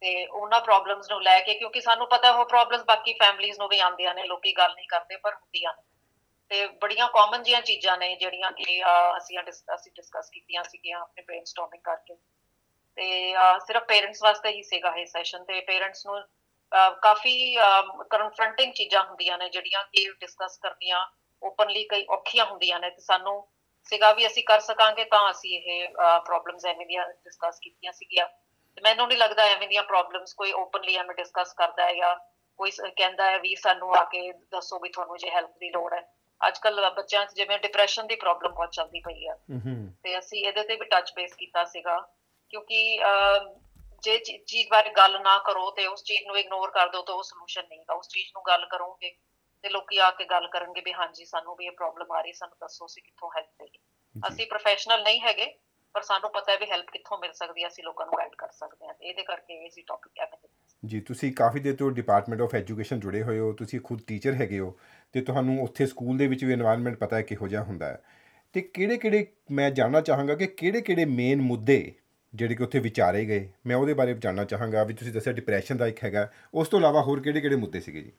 ਤੇ 0.00 0.26
ਉਹਨਾਂ 0.26 0.60
ਪ੍ਰੋਬਲਮਸ 0.60 1.10
ਨੂੰ 1.10 1.22
ਲੈ 1.22 1.40
ਕੇ 1.40 1.54
ਕਿਉਂਕਿ 1.54 1.80
ਸਾਨੂੰ 1.80 2.06
ਪਤਾ 2.08 2.30
ਉਹ 2.30 2.44
ਪ੍ਰੋਬਲਮਸ 2.44 2.84
ਬਾਕੀ 2.84 3.12
ਫੈਮਲੀਆਂ 3.12 3.54
ਨੂੰ 3.58 3.68
ਵੀ 3.68 3.78
ਆਉਂਦੀਆਂ 3.78 4.14
ਨੇ 4.14 4.24
ਲੋਕੀ 4.24 4.52
ਗੱਲ 4.52 4.74
ਨਹੀਂ 4.74 4.88
ਕਰਦੇ 4.88 5.16
ਪਰ 5.16 5.34
ਹੁੰਦੀਆਂ 5.34 5.72
ਨੇ। 5.72 5.82
ਤੇ 6.50 6.66
ਬੜੀਆਂ 6.82 7.08
ਕਾਮਨ 7.08 7.42
ਜੀਆਂ 7.42 7.60
ਚੀਜ਼ਾਂ 7.62 7.96
ਨੇ 7.98 8.14
ਜਿਹੜੀਆਂ 8.16 8.50
ਕਿ 8.52 8.80
ਅਸੀਂ 9.16 9.38
ਅਸੀਂ 9.74 9.92
ਡਿਸਕਸ 9.92 10.30
ਕੀਤੀਆਂ 10.30 10.62
ਸੀਗੀਆਂ 10.64 11.00
ਆਪਣੇ 11.00 11.22
ਬ੍ਰੇਨਸਟਾਰਮਿੰਗ 11.22 11.82
ਕਰਕੇ। 11.82 12.16
ਤੇ 12.98 13.34
ਸਿਰਫ 13.66 13.84
ਪੇਰੈਂਟਸ 13.88 14.22
ਵਾਸਤੇ 14.22 14.50
ਹੀ 14.50 14.62
ਸੀਗਾ 14.62 14.94
ਇਹ 14.96 15.06
ਸੈਸ਼ਨ 15.06 15.44
ਤੇ 15.44 15.60
ਪੇਰੈਂਟਸ 15.60 16.06
ਨੂੰ 16.06 16.20
ਕਾਫੀ 17.02 17.34
ਕਨਫਰੰਟਿੰਗ 18.10 18.72
ਚੀਜ਼ਾਂ 18.74 19.02
ਹੁੰਦੀਆਂ 19.04 19.38
ਨੇ 19.38 19.48
ਜਿਹੜੀਆਂ 19.48 19.82
ਕਿ 19.84 20.08
ਡਿਸਕਸ 20.20 20.58
ਕਰਨੀਆਂ 20.62 21.04
ਓਪਨਲੀ 21.42 21.84
ਕਈ 21.84 22.04
ਔਖੀਆਂ 22.10 22.44
ਹੁੰਦੀਆਂ 22.46 22.78
ਨੇ 22.80 22.90
ਤੇ 22.90 23.00
ਸਾਨੂੰ 23.00 23.42
ਸੀਗਾ 23.92 24.12
ਵੀ 24.12 24.26
ਅਸੀਂ 24.26 24.42
ਕਰ 24.44 24.60
ਸਕਾਂਗੇ 24.60 25.04
ਤਾਂ 25.04 25.30
ਅਸੀਂ 25.30 25.56
ਇਹ 25.58 25.88
ਪ੍ਰੋਬਲਮਸ 26.24 26.64
ਐਵੇਂ 26.66 26.86
ਦੀਆਂ 26.86 27.06
ਡਿਸਕਸ 27.08 27.58
ਕੀਤੀਆਂ 27.62 27.92
ਸੀਗੀਆਂ। 27.92 28.26
ਤੇ 28.26 28.80
ਮੈਨੂੰ 28.84 29.06
ਨਹੀਂ 29.08 29.18
ਲੱਗਦਾ 29.18 29.44
ਐਵੇਂ 29.46 29.68
ਦੀਆਂ 29.68 29.82
ਪ੍ਰੋਬਲਮਸ 29.82 30.32
ਕੋਈ 30.34 30.52
ਓਪਨਲੀ 30.52 30.96
ਐਵੇਂ 30.96 31.14
ਡਿਸਕਸ 31.14 31.52
ਕਰਦਾ 31.52 31.84
ਹੈ 31.84 31.94
ਜਾਂ 31.94 32.14
ਕੋਈ 32.58 32.70
ਕਹਿੰਦਾ 32.70 33.30
ਹੈ 33.30 33.38
ਵੀ 33.38 33.54
ਸਾਨੂੰ 33.56 33.94
ਆ 33.96 34.02
ਕੇ 34.04 34.30
ਦੱਸੋ 34.32 34.78
ਵੀ 34.80 34.88
ਤੁਹਾਨੂੰ 34.88 35.16
ਜੇ 35.18 35.30
ਹੈਲਪ 35.30 35.58
ਦੀ 35.60 35.70
ਲੋੜ 35.70 35.92
ਹੈ। 35.94 36.00
ਅੱਜ 36.48 36.58
ਕੱਲ 36.58 36.90
ਬੱਚਿਆਂ 36.90 37.24
'ਚ 37.26 37.34
ਜਿਵੇਂ 37.34 37.58
ਡਿਪਰੈਸ਼ਨ 37.58 38.06
ਦੀ 38.06 38.16
ਪ੍ਰੋਬਲਮ 38.16 38.52
ਬਹੁਤ 38.52 38.72
ਚੱਲਦੀ 38.72 39.00
ਪਈ 39.00 39.26
ਆ। 39.26 39.36
ਤੇ 40.04 40.18
ਅਸੀਂ 40.18 40.44
ਇਹਦੇ 40.46 40.62
ਤੇ 40.62 40.76
ਵੀ 40.76 40.84
ਟੱਚ 40.84 41.12
ਬੇਸ 41.16 41.34
ਕੀਤਾ 41.34 41.64
ਸੀਗਾ 41.64 42.00
ਕਿਉਂਕਿ 42.50 42.98
ਜੇ 44.02 44.18
ਚੀਜ਼ 44.18 44.68
ਬਾਰੇ 44.70 44.90
ਗੱਲ 44.90 45.20
ਨਾ 45.22 45.38
ਕਰੋ 45.38 45.70
ਤੇ 45.70 45.86
ਉਸ 45.86 46.02
ਚੀਜ਼ 46.04 46.26
ਨੂੰ 46.26 46.38
ਇਗਨੋਰ 46.38 46.70
ਕਰ 46.70 46.88
ਦਿਓ 46.88 47.02
ਤਾਂ 47.02 47.14
ਉਹ 47.14 47.22
ਸੋਲੂਸ਼ਨ 47.22 47.62
ਨਹੀਂ 47.68 47.80
ਹੈ 47.80 47.94
ਉਸ 47.94 48.08
ਚੀਜ਼ 48.08 48.30
ਨੂੰ 48.34 48.42
ਗੱਲ 48.46 48.66
ਕਰੋਗੇ 48.66 49.14
ਤੇ 49.64 49.68
ਲੋਕੀ 49.68 49.98
ਆ 49.98 50.10
ਕੇ 50.10 50.24
ਗੱਲ 50.24 50.46
ਕਰਨਗੇ 50.48 50.80
ਵੀ 50.80 50.92
ਹਾਂਜੀ 50.92 51.24
ਸਾਨੂੰ 51.24 51.56
ਵੀ 51.56 51.66
ਇਹ 51.66 51.72
ਪ੍ਰੋਬਲਮ 51.72 52.12
ਆ 52.12 52.20
ਰਹੀ 52.20 52.32
ਸਾਨੂੰ 52.32 52.56
ਦੱਸੋ 52.60 52.86
ਅਸੀਂ 52.86 53.02
ਕਿੱਥੋਂ 53.02 53.30
ਹੈਲਪ 53.36 53.62
ਲਈਏ 53.62 54.28
ਅਸੀਂ 54.28 54.46
ਪ੍ਰੋਫੈਸ਼ਨਲ 54.46 55.02
ਨਹੀਂ 55.02 55.20
ਹੈਗੇ 55.20 55.46
ਪਰ 55.94 56.02
ਸਾਨੂੰ 56.02 56.30
ਪਤਾ 56.30 56.52
ਹੈ 56.52 56.56
ਵੀ 56.58 56.66
ਹੈਲਪ 56.70 56.90
ਕਿੱਥੋਂ 56.90 57.18
ਮਿਲ 57.18 57.32
ਸਕਦੀ 57.32 57.62
ਹੈ 57.62 57.68
ਅਸੀਂ 57.68 57.84
ਲੋਕਾਂ 57.84 58.06
ਨੂੰ 58.06 58.14
ਗਾਈਡ 58.18 58.34
ਕਰ 58.34 58.50
ਸਕਦੇ 58.52 58.86
ਹਾਂ। 58.86 58.94
ਇਹਦੇ 59.02 59.22
ਕਰਕੇ 59.22 59.64
ਇਹ 59.64 59.70
ਸੀ 59.70 59.82
ਟੌਪਿਕ 59.82 60.20
ਹੈ 60.20 60.30
ਜੀ 60.82 61.00
ਤੁਸੀਂ 61.00 61.32
ਕਾਫੀ 61.32 61.60
ਦੇਰ 61.60 61.76
ਤੋਂ 61.76 61.90
ਡਿਪਾਰਟਮੈਂਟ 61.90 62.40
ਆਫ 62.42 62.54
ਐਜੂਕੇਸ਼ਨ 62.54 63.00
ਜੁੜੇ 63.00 63.22
ਹੋਏ 63.22 63.38
ਹੋ 63.38 63.52
ਤੁਸੀਂ 63.52 63.80
ਖੁਦ 63.80 64.00
ਟੀਚਰ 64.06 64.34
ਹੈਗੇ 64.34 64.58
ਹੋ। 64.58 64.76
ਤੇ 65.14 65.20
ਤੁਹਾਨੂੰ 65.20 65.62
ਉੱਥੇ 65.62 65.86
ਸਕੂਲ 65.86 66.18
ਦੇ 66.18 66.26
ਵਿੱਚ 66.26 66.44
ਵੀ 66.44 66.54
এনवायरमेंट 66.54 66.98
ਪਤਾ 66.98 67.16
ਹੈ 67.16 67.22
ਕਿਹੋ 67.22 67.48
ਜਿਹਾ 67.48 67.62
ਹੁੰਦਾ 67.62 67.86
ਹੈ। 67.86 68.02
ਤੇ 68.52 68.60
ਕਿਹੜੇ-ਕਿਹੜੇ, 68.60 69.26
ਮੈਂ 69.50 69.70
ਜਾਣਨਾ 69.70 70.00
ਚਾਹਾਂਗਾ 70.00 70.34
ਕਿ 70.34 70.46
ਕਿਹੜੇ-ਕਿਹੜੇ 70.46 71.04
ਮੇਨ 71.04 71.40
ਮੁੱਦੇ 71.40 71.94
ਜਿਹੜੇ 72.34 72.54
ਕਿ 72.54 72.62
ਉੱਥੇ 72.62 72.78
ਵਿਚਾਰੇ 72.78 73.24
ਗਏ? 73.24 73.52
ਮੈਂ 73.66 73.76
ਉਹਦੇ 73.76 73.94
ਬਾਰੇ 73.94 74.14
ਜਾਣਨਾ 74.14 74.44
ਚਾਹਾਂਗਾ 74.44 74.84
ਵੀ 74.84 74.94
ਤੁਸੀਂ 74.94 75.12
ਦੱਸਿਆ 75.12 75.32
ਡਿਪਰੈਸ਼ਨ 75.32 75.76
ਦਾ 75.76 75.86
ਇੱਕ 75.86 76.04
ਹੈਗਾ। 76.04 76.30
ਉਸ 76.54 76.68
ਤੋਂ 76.68 76.78
ਇਲਾਵਾ 76.78 77.02
ਹੋਰ 77.02 77.20
ਕਿਹੜੇ-ਕਿਹੜੇ 77.20 77.56
ਮੁੱਦੇ 77.56 77.80
ਸੀਗੇ 77.80 78.00
ਜੀ? 78.00 78.12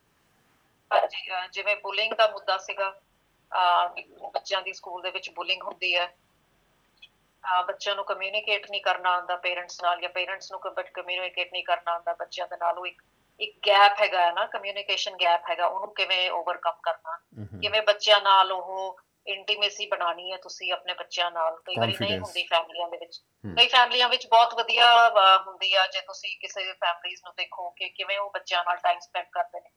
ਜਿਵੇਂ 1.51 1.75
ਬੁਲਿੰਗ 1.75 2.13
ਦਾ 2.13 2.31
ਮੁੱਦਾ 2.31 2.57
ਸੀਗਾ। 2.57 3.01
ਬੱਚਿਆਂ 4.33 4.61
ਦੀ 4.61 4.73
ਸਕੂਲ 4.73 5.01
ਦੇ 5.01 5.11
ਵਿੱਚ 5.11 5.29
ਬੁਲਿੰਗ 5.29 5.61
ਹੁੰਦੀ 5.61 5.95
ਹੈ। 5.95 6.15
ਬੱਚਿਆਂ 7.67 7.95
ਨੂੰ 7.95 8.05
ਕਮਿਊਨੀਕੇਟ 8.05 8.71
ਨਹੀਂ 8.71 8.81
ਕਰਨਾ 8.81 9.09
ਆਉਂਦਾ 9.09 9.35
ਪੇਰੈਂਟਸ 9.35 9.83
ਨਾਲ 9.83 10.01
ਜਾਂ 10.01 10.09
ਪੇਰੈਂਟਸ 10.09 10.51
ਨੂੰ 10.51 10.59
ਕਮਿਊਨੀਕੇਟ 10.93 11.49
ਨਹੀਂ 11.53 11.63
ਕਰਨਾ 11.63 11.91
ਆਉਂਦਾ 11.91 12.13
ਬੱਚਿਆਂ 12.13 12.47
ਦੇ 12.47 12.57
ਨਾਲ, 12.57 12.77
ਉਹ 12.77 12.87
ਇੱਕ 12.87 13.01
ਇੱਕ 13.39 13.57
ਗੈਪ 13.67 14.01
ਹੈਗਾ 14.01 14.31
ਨਾ 14.31 14.45
ਕਮਿਊਨੀਕੇਸ਼ਨ 14.45 15.15
ਗੈਪ 15.15 15.49
ਹੈਗਾ 15.49 15.65
ਉਹਨੂੰ 15.65 15.93
ਕਿਵੇਂ 15.93 16.29
ਓਵਰਕਮ 16.31 16.79
ਕਰਨਾ? 16.83 17.17
ਕਿਵੇਂ 17.61 17.81
ਬੱਚਿਆਂ 17.81 18.21
ਨਾਲ 18.21 18.51
ਉਹ 18.51 18.97
ਇੰਟੀਮੇਸੀ 19.25 19.85
ਬਣਾਣੀ 19.85 20.31
ਹੈ 20.31 20.37
ਤੁਸੀਂ 20.37 20.71
ਆਪਣੇ 20.73 20.93
ਬੱਚਿਆਂ 20.93 21.31
ਨਾਲ? 21.31 21.55
ਕਈ 21.65 21.75
ਵਾਰੀ 21.79 21.95
ਨਹੀਂ 22.01 22.19
ਹੁੰਦੀ 22.19 22.43
ਫੈਮਲੀਆਂ 22.43 22.89
ਦੇ 22.89 22.97
ਵਿੱਚ। 22.97 23.17
ਕਈ 23.57 23.67
ਫੈਮਲੀਆਂ 23.67 24.09
ਵਿੱਚ 24.09 24.27
ਬਹੁਤ 24.27 24.53
ਵਧੀਆ 24.53 25.09
ਹੁੰਦੀ 25.47 25.73
ਆ 25.73 25.87
ਜੇ 25.87 26.01
ਤੁਸੀਂ 26.01 26.37
ਕਿਸੇ 26.41 26.73
ਫੈਮਲੀਜ਼ 26.73 27.21
ਨੂੰ 27.23 27.33
ਦੇਖੋ 27.37 27.69
ਕਿ 27.69 27.89
ਕਿਵੇਂ 27.89 28.19
ਉਹ 28.19 28.29
ਬੱਚਿਆਂ 28.29 28.63
ਨਾਲ 28.63 28.77
ਟਾਈਮ 28.77 28.99
ਸਪੈਂਡ 28.99 29.25
ਕਰਦੇ 29.31 29.59
ਨੇ। 29.59 29.69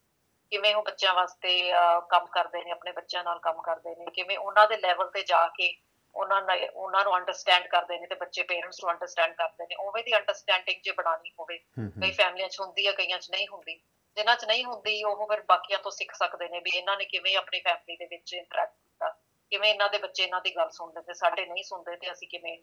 ਕਿਵੇਂ 0.52 0.74
ਉਹ 0.74 0.82
ਬੱਚਿਆਂ 0.82 1.14
ਵਾਸਤੇ 1.14 1.72
ਕੰਮ 2.10 2.26
ਕਰਦੇ 2.26 2.64
ਨੇ 2.64 2.70
ਆਪਣੇ 2.70 2.92
ਬੱਚਿਆਂ 2.92 3.24
ਨਾਲ 3.24 3.38
ਕੰਮ 3.38 3.60
ਕਰਦੇ 3.62 3.90
ਨੇ। 3.90 4.04
ਕਿਵੇਂ 4.14 4.38
ਉਹਨਾਂ 4.38 4.66
ਦੇ 4.68 4.76
ਲੈਵਲ 4.76 5.10
ਤੇ 5.10 5.22
ਜਾ 5.22 5.46
ਕੇ 5.48 5.72
ਉਹਨਾਂ 6.14 6.40
ਨਾਲ 6.42 6.64
ਉਹਨਾਂ 6.64 7.04
ਨੂੰ 7.04 7.16
ਅੰਡਰਸਟੈਂਡ 7.16 7.66
ਕਰਦੇ 7.66 7.98
ਨੇ 7.98 8.06
ਤੇ 8.06 8.14
ਬੱਚੇ 8.14 8.42
ਪੇਰੈਂਟਸ 8.42 8.82
ਨੂੰ 8.84 8.90
ਅੰਡਰਸਟੈਂਡ 8.92 9.34
ਕਰਦੇ 9.34 9.66
ਨੇ। 9.66 9.74
ਉਵੇਂ 9.80 10.02
ਦੀ 10.04 10.16
ਅੰਡਰਸਟੈਂਡਿੰਗ 10.16 10.80
ਜੇ 10.84 10.92
ਬਣਾਣੀ 10.92 11.30
ਹੋਵੇ 11.38 11.58
ਕਈ 11.78 12.10
ਫੈਮਲੀਆਂ 12.12 12.48
'ਚ 12.48 12.60
ਹੁੰਦੀ 12.60 12.86
ਆ 12.86 12.92
ਕਈਆਂ 12.92 13.18
'ਚ 13.18 13.30
ਨਹੀਂ 13.30 13.46
ਹੁੰਦੀ। 13.48 13.80
ਜਿਨ੍ਹਾਂ 14.16 14.36
'ਚ 14.36 14.44
ਨਹੀਂ 14.44 14.64
ਹੁੰਦੀ 14.64 15.02
ਉਹ 15.04 15.26
ਫਿਰ 15.28 15.42
ਬਾਕੀਆਂ 15.48 15.78
ਤੋਂ 15.78 15.90
ਸਿੱਖ 15.90 16.14
ਸਕਦੇ 16.14 16.48
ਨੇ 16.48 16.60
ਵੀ 16.60 16.70
ਇਹਨਾਂ 16.76 16.96
ਨੇ 16.96 17.04
ਕਿਵੇਂ 17.04 17.36
ਆਪਣੀ 17.36 17.60
ਫੈਮਲੀ 17.60 17.96
ਦੇ 17.96 18.06
ਵਿੱਚ 18.06 18.34
ਇੰਟਰੈਕਟ 18.34 18.72
ਕੀਤਾ 18.72 19.08
ਕਿਵੇਂ 19.52 19.70
ਇਹਨਾਂ 19.70 19.88
ਦੇ 19.90 19.98
ਬੱਚੇ 19.98 20.22
ਇਹਨਾਂ 20.22 20.40
ਦੀ 20.40 20.54
ਗੱਲ 20.56 20.70
ਸੁਣਦੇ 20.70 21.02
ਤੇ 21.02 21.14
ਸਾਡੇ 21.14 21.44
ਨਹੀਂ 21.46 21.62
ਸੁਣਦੇ 21.64 21.96
ਤੇ 21.96 22.12
ਅਸੀਂ 22.12 22.28
ਕਿਵੇਂ 22.28 22.56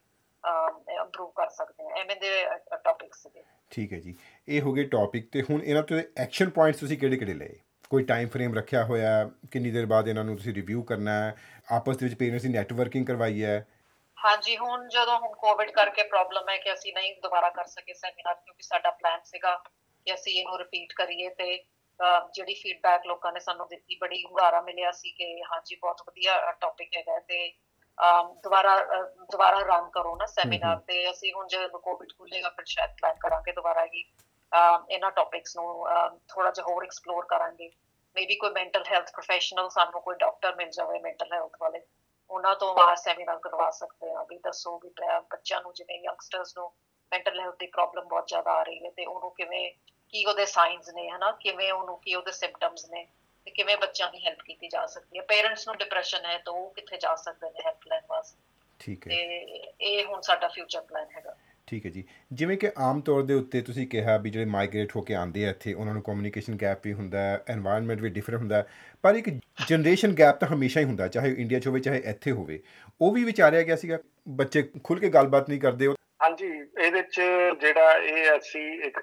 ਇੰਪਰੂਵ 0.93 1.31
ਕਰ 1.35 1.49
ਸਕਦੇ 1.49 1.83
ਹਾਂ। 1.83 1.95
ਐਵੇਂ 1.97 2.15
ਦੇ 2.15 2.29
ਟੌਪਿਕਸ 2.83 3.21
ਸੀਗੇ। 3.23 3.43
ਠੀਕ 3.71 3.93
ਹੈ 3.93 3.99
ਜੀ। 3.99 4.15
ਇਹ 4.47 4.61
ਹੋ 4.61 4.73
ਗਏ 4.73 4.83
ਟੌਪਿਕ 4.87 5.29
ਤੇ 5.31 5.41
ਹੁਣ 5.41 5.63
ਇਹਨਾਂ 5.63 5.83
ਤੋਂ 5.83 6.01
ਐਕਸ਼ਨ 6.17 6.49
ਪੁਆਇੰਟਸ 6.49 6.79
ਤੁਸੀਂ 6.79 6.97
ਕਿਹੜੇ 6.97 7.17
ਕਿਹੜੇ 7.17 7.33
ਲਏ? 7.33 7.59
ਕੋਈ 7.91 8.03
ਟਾਈਮ 8.05 8.29
ਫਰੇਮ 8.29 8.53
ਰੱਖਿਆ 8.55 8.83
ਹੋਇਆ 8.83 9.09
ਹੈ? 9.09 9.29
ਕਿੰਨੀ 9.51 9.71
ਦੇਰ 9.71 9.85
ਬਾਅਦ 9.85 10.07
ਇਹਨਾਂ 10.07 10.23
ਨੂੰ 10.23 10.35
ਤੁਸੀਂ 10.37 10.53
ਰਿਵਿਊ 10.53 10.83
ਕਰਨਾ 10.83 11.11
ਹੈ 11.13 11.35
ਆਪਸ 11.71 11.97
ਦੇ 11.97 12.05
ਵਿੱਚ 12.05 12.17
ਪੇਰੈਂਟਸ 12.19 12.43
ਦੀ 12.43 12.49
ਨੈਟਵਰਕਿੰਗ 12.49 13.05
ਕਰਵਾਈ 13.07 13.43
ਹੈ 13.43 13.65
ਹਾਂਜੀ 14.17 14.55
ਹੁਣ 14.57 14.87
ਜਦੋਂ 14.87 15.17
ਹੁਣ 15.19 15.33
ਕੋਵਿਡ 15.35 15.71
ਕਰਕੇ 15.71 16.03
ਪ੍ਰੋਬਲਮ 16.03 16.49
ਹੈ 16.49 16.57
ਕਿ 16.57 16.73
ਅਸੀਂ 16.73 16.93
ਨਹੀਂ 16.93 17.13
ਦੁਬਾਰਾ 17.23 17.49
ਕਰ 17.49 17.65
ਸਕੇ 17.67 17.93
ਸੈਮੀਨਾਰ 17.93 18.33
ਕਿਉਂਕਿ 18.35 18.63
ਸਾਡਾ 18.63 18.91
ਪਲਾਨ 18.91 19.19
ਸੀਗਾ 19.25 19.55
ਕਿ 20.07 20.13
ਅਸੀਂ 20.13 20.33
ਇਹਨੂੰ 20.39 20.57
ਰਿਪੀਟ 20.59 20.93
ਕਰੀਏ 20.93 21.29
ਤੇ 21.29 21.57
ਜਿਹੜੀ 22.33 22.53
ਫੀਡਬੈਕ 22.53 23.05
ਲੋਕਾਂ 23.07 23.31
ਨੇ 23.33 23.39
ਸਾਨੂੰ 23.39 23.67
ਦਿੱਤੀ 23.67 23.95
ਬੜੀ 23.95 24.23
ਹੁੰਗਾਰਾ 24.25 24.61
ਮਿਲਿਆ 24.61 24.91
ਸੀ 24.91 25.11
ਕਿ 25.11 25.25
ਹਾਂਜੀ 25.43 25.75
ਬਹੁਤ 25.75 26.01
ਵਧੀਆ 26.07 26.51
ਟੌਪਿਕ 26.61 26.95
ਹੈਗਾ 26.97 27.19
ਤੇ 27.19 27.47
ਦੁਬਾਰਾ 28.43 28.75
ਦੁਬਾਰਾ 29.31 29.59
ਰਨ 29.67 29.89
ਕਰੋ 29.89 30.15
ਨਾ 30.15 30.25
ਸੈਮੀਨਾਰ 30.25 30.79
ਤੇ 30.87 31.09
ਅਸੀਂ 31.11 31.33
ਹੁਣ 31.33 31.47
ਜਦੋਂ 31.47 31.79
ਕੋਵਿਡ 31.79 32.09
ਖੁੱਲੇਗਾ 32.17 32.49
ਫਿਰ 32.49 32.65
ਸ਼ਾਇਦ 32.65 32.95
ਪਲਾਨ 32.97 33.15
ਕਰਾਂਗੇ 33.19 33.51
ਦੁਬਾਰਾ 33.51 33.85
ਹੀ 33.85 34.03
ਇਹਨਾਂ 34.89 35.11
ਟੌਪਿਕਸ 35.11 35.55
ਨੂੰ 35.55 35.65
ਥੋੜਾ 36.29 36.49
ਜਿਹਾ 36.51 36.65
ਹੋਰ 36.67 36.83
ਐਕਸਪਲੋਰ 36.83 37.25
ਕਰਾਂਗੇ। 37.25 37.69
ਮੇਬੀ 38.15 38.35
ਕੋਈ 38.35 38.49
ਮੈਂਟਲ 38.51 38.83
ਹੈਲਥ 38.87 39.11
ਪ੍ਰੋਫੈਸ਼ਨਲ 39.11 39.69
ਸਾਨੂੰ 39.69 40.01
ਕੋਈ 40.01 40.15
ਡਾਕਟਰ 40.15 40.55
ਮਿਲ 40.55 40.69
ਜਾਵੇ 40.71 40.99
ਮੈਂਟਲ 40.99 41.33
ਹੈਲਥ 41.33 41.57
ਵਾਲੇ। 41.61 41.81
ਉਹਨਾਂ 42.31 42.55
ਤੋਂ 42.55 42.75
ਆ 42.79 42.93
ਸੈਮੀਨਾਰ 42.95 43.39
ਕਰਵਾ 43.39 43.69
ਸਕਦੇ 43.71 44.11
ਆ 44.13 44.23
ਵੀ 44.23 44.37
ਦੱਸੋ 44.39 44.77
ਵੀ 44.79 44.89
ਬੱਚਿਆਂ 45.31 45.61
ਨੂੰ 45.61 45.73
ਜਿਵੇਂ 45.73 45.99
ਯੰਗਸਟਰਸ 45.99 46.55
ਨੂੰ 46.57 46.71
ਮੈਂਟਲ 47.11 47.39
ਹੈਲਥ 47.39 47.55
ਦੀ 47.59 47.67
ਪ੍ਰੋਬਲਮ 47.67 48.07
ਬਹੁਤ 48.07 48.27
ਜ਼ਿਆਦਾ 48.27 48.51
ਆ 48.51 48.63
ਰਹੀ 48.63 48.83
ਹੈ 48.85 48.89
ਤੇ 48.91 49.05
ਉਹਨੂੰ 49.05 49.31
ਕਿਵੇਂ 49.31 49.69
ਕੀ 50.13 50.25
ਉਹਦੇ 50.25 50.45
ਸਾਈਨਸ 50.45 50.89
ਨੇ 50.89 51.09
ਹਨਾ? 51.09 51.31
ਕਿਵੇਂ 51.31 51.71
ਉਹਨੂੰ 51.73 51.99
ਕੀ 51.99 52.15
ਉਹਦੇ 52.15 52.31
ਸਿੰਪਟਮਸ 52.31 52.85
ਨੇ? 52.89 53.07
ਤੇ 53.47 53.51
ਕਿਵੇਂ 53.51 53.77
ਬੱਚਿਆਂ 53.77 54.09
ਦੀ 54.11 54.25
ਹੈਲਪ 54.25 54.41
ਕੀਤੀ 54.41 54.67
ਜਾ 54.67 54.85
ਸਕਦੀ 54.85 55.17
ਹੈ? 55.17 55.23
ਪੇਰੈਂਟਸ 55.23 55.67
ਨੂੰ 55.67 55.75
ਡਿਪਰੈਸ਼ਨ 55.77 56.25
ਹੈ 56.25 56.37
ਤਾਂ 56.37 56.53
ਉਹ 56.53 56.69
ਕਿੱਥੇ 56.73 56.97
ਜਾ 56.97 57.15
ਸਕਦੇ 57.15 57.49
ਨੇ 57.49 57.63
ਹੈਲਪ 57.65 57.87
ਲੈਣ 57.87 58.01
ਵਾਸਤੇ? 58.09 58.41
ਠੀਕ 58.79 59.07
ਹੈ। 59.07 59.11
ਤੇ 59.11 59.73
ਇਹ 59.81 60.05
ਹੁਣ 60.05 60.21
ਸਾਡਾ 60.21 60.47
ਫਿਊਚਰ 60.47 60.81
ਪਲਾਨ 60.81 61.11
ਹੈਗਾ। 61.11 61.35
ਠੀਕ 61.67 61.85
ਹੈ 61.85 61.91
ਜੀ। 61.91 62.03
ਜਿਵੇਂ 62.33 62.57
ਕਿ 62.57 62.69
ਆਮ 62.77 62.99
ਤੌਰ 63.01 63.23
ਦੇ 63.23 63.33
ਉੱਤੇ 63.33 63.61
ਤੁਸੀਂ 63.61 63.87
ਕਿਹਾ 63.87 64.17
ਵੀ 64.17 64.29
ਜਿਹੜੇ 64.29 64.45
ਮਾਈਗ੍ਰੇਟ 64.45 64.95
ਹੋ 64.95 65.01
ਕੇ 65.01 65.13
ਆਉਂਦੇ 65.13 65.45
ਆ 65.45 65.49
ਇੱਥੇ, 65.49 65.73
ਉਹਨਾਂ 65.73 65.93
ਨੂੰ 65.93 66.03
ਕਮਿਊਨੀਕੇਸ਼ਨ 66.03 66.57
ਗੈਪ 66.61 66.85
ਵੀ 66.85 66.93
ਹੁੰਦਾ 66.93 67.19
ਹੈ 67.19 67.43
এনवायरमेंट 67.53 68.01
ਵੀ 68.01 68.09
ਡਿਫਰੈਂਟ 68.09 68.41
ਹੁੰਦਾ 68.41 68.65
ਪਰ 69.03 69.15
ਇੱਕ 69.15 69.29
ਜਨਰੇਸ਼ਨ 69.69 70.13
ਗੈਪ 70.13 70.39
ਤਾਂ 70.39 70.47
ਹਮੇਸ਼ਾ 70.47 70.81
ਹੀ 70.81 70.85
ਹੁੰਦਾ, 70.85 71.07
ਚਾਹੇ 71.07 71.33
ਇੰਡੀਆ 71.33 71.59
'ਚ 71.59 71.67
ਹੋਵੇ, 71.67 71.79
ਚਾਹੇ 71.79 72.01
ਇੱਥੇ 72.05 72.31
ਹੋਵੇ। 72.31 72.59
ਉਹ 73.01 73.13
ਵੀ 73.13 73.23
ਵਿਚਾਰਿਆ 73.23 73.63
ਗਿਆ 73.63 73.75
ਸੀਗਾ, 73.75 73.99
ਬੱਚੇ 74.29 74.69
ਖੁੱਲ 74.83 74.99
ਕੇ 74.99 75.09
ਗੱਲਬਾਤ 75.09 75.49
ਨਹੀਂ 75.49 75.59
ਕਰਦੇ 75.59 75.87
ਹਾਂਜੀ 76.25 76.47
ਇਹਦੇ 76.83 77.01
ਚ 77.01 77.21
ਜਿਹੜਾ 77.61 77.91
ਇਹ 77.97 78.37
ਅਸੀਂ 78.37 78.81
ਇੱਕ 78.83 78.99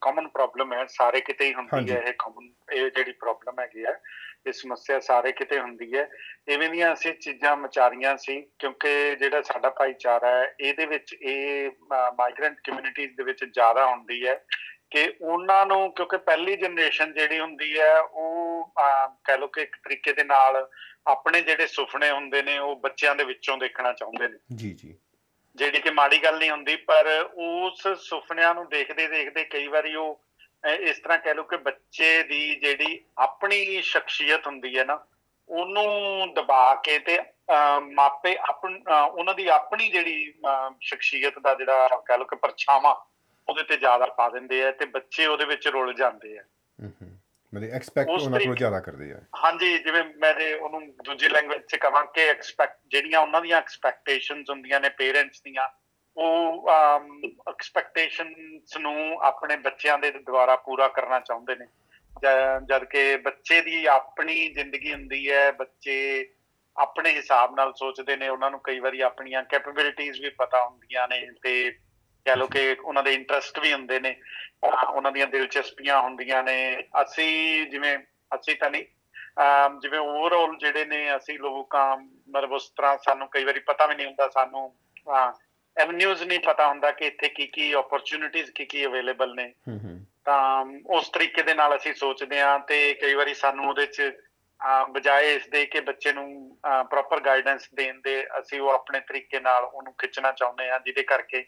ਕਾਮਨ 0.00 0.28
ਪ੍ਰੋਬਲਮ 0.28 0.72
ਹੈ 0.72 0.84
ਸਾਰੇ 0.88 1.20
ਕਿਤੇ 1.20 1.44
ਹੀ 1.44 1.54
ਹੁੰਦੀ। 1.54 1.92
ਹੈ 1.92 2.02
ਇਹ 2.08 2.12
ਕਾਮਨ 2.18 2.50
ਇਹ 2.72 2.90
ਜਿਹੜੀ 2.90 3.12
ਪ੍ਰੋਬਲਮ 3.12 3.60
ਹੈਗੀ 3.60 3.84
ਹੈ 3.84 4.00
ਇਹ 4.46 4.52
ਸਮੱਸਿਆ 4.52 5.00
ਸਾਰੇ 5.00 5.32
ਕਿਤੇ 5.32 5.58
ਹੁੰਦੀ 5.60 5.94
ਹੈ। 5.94 6.08
ਇਵੇਂ 6.48 6.68
ਦੀਆਂ 6.68 6.92
ਅਸੀਂ 6.92 7.14
ਚੀਜ਼ਾਂ 7.14 7.56
ਮਚਾਰੀਆਂ 7.56 8.16
ਸੀ 8.16 8.40
ਕਿਉਂਕਿ 8.58 9.16
ਜਿਹੜਾ 9.16 9.42
ਸਾਡਾ 9.42 9.70
ਭਾਈਚਾਰਾ 9.70 10.38
ਹੈ 10.38 10.54
ਇਹਦੇ 10.60 10.86
ਵਿੱਚ 10.86 11.14
ਇਹ 11.14 11.70
ਮਾਈਗ੍ਰੈਂਟ 12.18 12.56
ਕਮਿਊਨਿਟੀਜ਼ 12.64 13.16
ਦੇ 13.16 13.22
ਵਿੱਚ 13.22 13.44
ਜ਼ਿਆਦਾ 13.44 13.86
ਹੁੰਦੀ 13.86 14.26
ਹੈ 14.26 14.44
ਕਿ 14.90 15.12
ਉਹਨਾਂ 15.20 15.66
ਨੂੰ 15.66 15.92
ਕਿਉਂਕਿ 15.92 16.16
ਪਹਿਲੀ 16.16 16.56
ਜਨਰੇਸ਼ਨ 16.56 17.12
ਜਿਹੜੀ 17.12 17.38
ਹੁੰਦੀ 17.40 17.78
ਹੈ 17.78 18.00
ਉਹ 18.00 18.72
ਕਹਿ 19.24 19.38
ਲਓ 19.38 19.46
ਕਿ 19.46 19.62
ਇੱਕ 19.62 19.76
ਤਰੀਕੇ 19.84 20.12
ਦੇ 20.12 20.24
ਨਾਲ 20.24 20.70
ਆਪਣੇ 21.06 21.40
ਜਿਹੜੇ 21.40 21.66
ਸੁਪਨੇ 21.66 22.10
ਹੁੰਦੇ 22.10 22.42
ਨੇ 22.42 22.58
ਉਹ 22.58 22.76
ਬੱਚਿਆਂ 22.76 23.16
ਦੇ 23.16 23.24
ਵਿੱਚੋਂ 23.24 23.58
ਦੇਖਣਾ 23.58 23.92
ਚਾਹੁੰਦੇ 23.92 24.28
ਨੇ। 24.28 24.38
ਜੀ 24.56 24.74
ਜੀ। 24.74 24.94
ਜਿਹੜੀ 25.56 25.80
ਕਿ 25.80 25.90
ਮਾੜੀ 25.90 26.18
ਗੱਲ 26.24 26.38
ਨਹੀਂ 26.38 26.50
ਹੁੰਦੀ 26.50 26.76
ਪਰ 26.76 27.08
ਉਸ 27.36 27.86
ਸੁਪਨਿਆਂ 28.00 28.54
ਨੂੰ 28.54 28.68
ਦੇਖਦੇ 28.68 29.06
ਦੇਖਦੇ 29.08 29.44
ਕਈ 29.44 29.66
ਵਾਰੀ 29.68 29.94
ਉਹ 29.94 30.20
ਅਹ, 30.64 30.68
ਇਸ 30.70 30.98
ਤਰ੍ਹਾਂ 30.98 31.18
ਕਹਿ 31.18 31.34
ਲਓ 31.34 31.42
ਕਿ 31.42 31.56
ਬੱਚੇ 31.56 32.22
ਦੀ 32.22 32.54
ਜਿਹੜੀ 32.54 33.00
ਆਪਣੀ 33.18 33.80
ਸ਼ਖਸੀਅਤ 33.82 34.46
ਹੁੰਦੀ 34.46 34.78
ਹੈ 34.78 34.84
ਨਾ 34.84 34.98
ਉਹਨੂੰ 35.48 36.34
ਦਬਾ 36.34 36.74
ਕੇ 36.74 36.98
ਤੇ 36.98 37.18
ਅਹ, 37.18 37.80
ਮਾਪੇ 37.80 38.36
ਆਪਣ 38.48 38.78
ਅਹ, 38.78 39.02
ਉਹਨਾਂ 39.04 39.34
ਦੀ 39.34 39.46
ਆਪਣੀ 39.46 39.88
ਜਿਹੜੀ 39.88 40.32
ਅਹ, 40.46 40.70
ਸ਼ਖਸੀਅਤ 40.80 41.38
ਦਾ 41.38 41.54
ਜਿਹੜਾ 41.54 41.88
ਕਹਿ 42.06 42.18
ਲਓ 42.18 42.24
ਕਿ 42.24 42.36
ਪਰਛਾਵਾਂ 42.36 42.94
ਉਹਦੇ 43.48 43.62
ਤੇ 43.62 43.76
ਜ਼ਿਆਦਾ 43.76 44.06
ਪਾ 44.06 44.28
ਦਿੰਦੇ 44.28 44.62
ਆ 44.64 44.70
ਤੇ 44.70 44.86
ਬੱਚੇ 44.86 45.26
ਉਹਦੇ 45.26 45.44
ਵਿੱਚ 45.44 45.68
ਰੁੱਲ 45.68 45.92
ਜਾਂਦੇ 45.94 46.38
ਆ। 46.38 46.42
ਹੂੰ 46.78 47.11
ਮਤਲਬ 47.54 47.70
ਐਕਸਪੈਕਟ 47.70 48.10
ਉਹਨਾਂ 48.10 48.40
ਕੋਲੋਂ 48.40 48.54
ਜ਼ਿਆਦਾ 48.56 48.80
ਕਰਦੇ 48.80 49.12
ਆ। 49.12 49.20
ਹਾਂਜੀ 49.44 49.78
ਜਿਵੇਂ 49.78 50.04
ਮੈਂ 50.18 50.32
ਜੇ 50.34 50.52
ਉਹਨੂੰ 50.54 50.80
ਦੂਜੀ 51.04 51.28
ਲੈਂਗੁਏਜ 51.28 51.62
'ਚ 51.62 51.76
ਕਹਾਂ 51.76 52.04
ਕਿ 52.04 52.28
ਐਕਸਪੈਕਟ 52.28 52.78
ਜਿਹੜੀਆਂ 52.86 53.20
ਉਹਨਾਂ 53.20 53.40
ਦੀਆਂ 53.40 53.58
ਐਕਸਪੈਕਟੇਸ਼ਨਸ 53.58 54.50
ਹੁੰਦੀਆਂ 54.50 54.80
ਨੇ 54.80 54.88
ਪੇਰੈਂਟਸ 54.88 55.42
ਦੀਆਂ 55.42 55.68
ਉਹ 56.16 56.68
ਐਕਸਪੈਕਟੇਸ਼ਨਸ 57.48 58.76
ਨੂੰ 58.76 59.18
ਆਪਣੇ 59.22 59.56
ਬੱਚਿਆਂ 59.56 59.98
ਦੇ 59.98 60.10
ਦੁਆਰਾ 60.10 60.56
ਪੂਰਾ 60.56 60.88
ਕਰਨਾ 60.88 61.20
ਚਾਹੁੰਦੇ 61.20 61.54
ਨੇ। 61.54 61.66
ਜਦ 62.68 62.84
ਕਿ 62.84 63.16
ਬੱਚੇ 63.16 63.60
ਦੀ 63.60 63.84
ਆਪਣੀ 63.86 64.48
ਜ਼ਿੰਦਗੀ 64.48 64.92
ਹੁੰਦੀ 64.92 65.30
ਹੈ 65.30 65.50
ਬੱਚੇ 65.52 65.96
ਆਪਣੇ 66.76 67.10
ਹਿਸਾਬ 67.12 67.54
ਨਾਲ 67.56 67.72
ਸੋਚਦੇ 67.76 68.16
ਨੇ 68.16 68.28
ਉਹਨਾਂ 68.28 68.50
ਨੂੰ 68.50 68.60
ਕਈ 68.60 68.78
ਵਾਰੀ 68.80 69.00
ਆਪਣੀਆਂ 69.00 69.42
ਕੈਪੇਬਿਲਿਟੀਆਂ 69.44 70.12
ਵੀ 70.22 70.30
ਪਤਾ 70.30 70.64
ਹੁੰਦੀਆਂ 70.64 71.08
ਨੇ 71.08 71.26
ਤੇ 71.42 71.78
ਕਹ 72.26 72.36
ਲੋ 72.36 72.46
ਕਿ 72.46 72.76
ਉਹਨਾਂ 72.84 73.02
ਦੇ 73.02 73.14
ਇੰਟਰਸਟ 73.14 73.58
ਵੀ 73.58 73.72
ਹੁੰਦੇ 73.72 74.00
ਨੇ 74.00 74.14
ਉਹਨਾਂ 74.64 75.12
ਦੀਆਂ 75.12 75.26
ਦਿਲਚਸਪੀਆਂ 75.26 76.00
ਹੁੰਦੀਆਂ 76.00 76.42
ਨੇ। 76.42 76.56
ਅਸੀਂ 77.02 77.66
ਜਿਵੇਂ 77.66 77.98
ਅਸੀਂ 78.34 78.56
ਤਾਂ 78.56 78.70
ਨਹੀਂ 78.70 78.84
ਜਿਵੇਂ 79.80 79.98
ਓਵਰਆਲ 79.98 80.56
ਜਿਹੜੇ 80.56 80.84
ਨੇ 80.84 81.16
ਅਸੀਂ 81.16 81.38
ਲੋਕ 81.38 81.76
ਆਮ 81.76 82.08
ਮਤਲਬ 82.30 82.52
ਉਸ 82.52 82.70
ਤਰ੍ਹਾਂ 82.70 82.98
ਸਾਨੂੰ 83.04 83.28
ਕਈ 83.28 83.44
ਵਾਰੀ 83.44 83.60
ਪਤਾ 83.60 83.86
ਵੀ 83.86 83.94
ਨਹੀਂ 83.94 84.06
ਹੁੰਦਾ 84.06 84.28
ਸਾਨੂੰ 84.28 84.74
ਐਵਨਿਊਜ਼ 85.76 86.22
ਨਹੀਂ 86.22 86.40
ਪਤਾ 86.40 86.68
ਹੁੰਦਾ 86.68 86.90
ਕਿ 86.90 87.06
ਇੱਥੇ 87.06 87.28
ਕੀ 87.28 87.46
ਕੀ 87.46 87.74
ਓਪਰਚ्युनिटीज 87.74 88.50
ਕੀ 88.54 88.64
ਕੀ 88.64 88.84
ਅਵੇਲੇਬਲ 88.86 89.34
ਨੇ। 89.34 89.52
ਤਾਂ 90.24 90.64
ਉਸ 90.86 91.08
ਤਰੀਕੇ 91.08 91.42
ਦੇ 91.42 91.54
ਨਾਲ 91.54 91.76
ਅਸੀਂ 91.76 91.94
ਸੋਚਦੇ 91.94 92.40
ਆ 92.40 92.58
ਤੇ 92.58 92.94
ਕਈ 92.94 93.14
ਵਾਰੀ 93.14 93.34
ਸਾਨੂੰ 93.34 93.68
ਉਹਦੇ 93.68 93.86
'ਚ 93.86 94.12
ਬਜਾਏ 94.90 95.34
ਇਸ 95.34 95.48
ਦੇ 95.48 95.66
ਕਿ 95.66 95.80
ਬੱਚੇ 95.80 96.12
ਨੂੰ 96.12 96.58
ਪ੍ਰੋਪਰ 96.90 97.20
ਗਾਈਡੈਂਸ 97.20 97.68
ਦੇਣ 97.74 98.00
ਦੇ 98.00 98.26
ਅਸੀਂ 98.38 98.60
ਉਹ 98.60 98.70
ਆਪਣੇ 98.70 99.00
ਤਰੀਕੇ 99.00 99.40
ਨਾਲ 99.40 99.64
ਉਹਨੂੰ 99.64 99.94
ਖਿੱਚਣਾ 99.98 100.32
ਚਾਹੁੰਦੇ 100.32 100.70
ਆ 100.70 100.78
ਜਿਹਦੇ 100.78 101.02
ਕਰਕੇ 101.02 101.44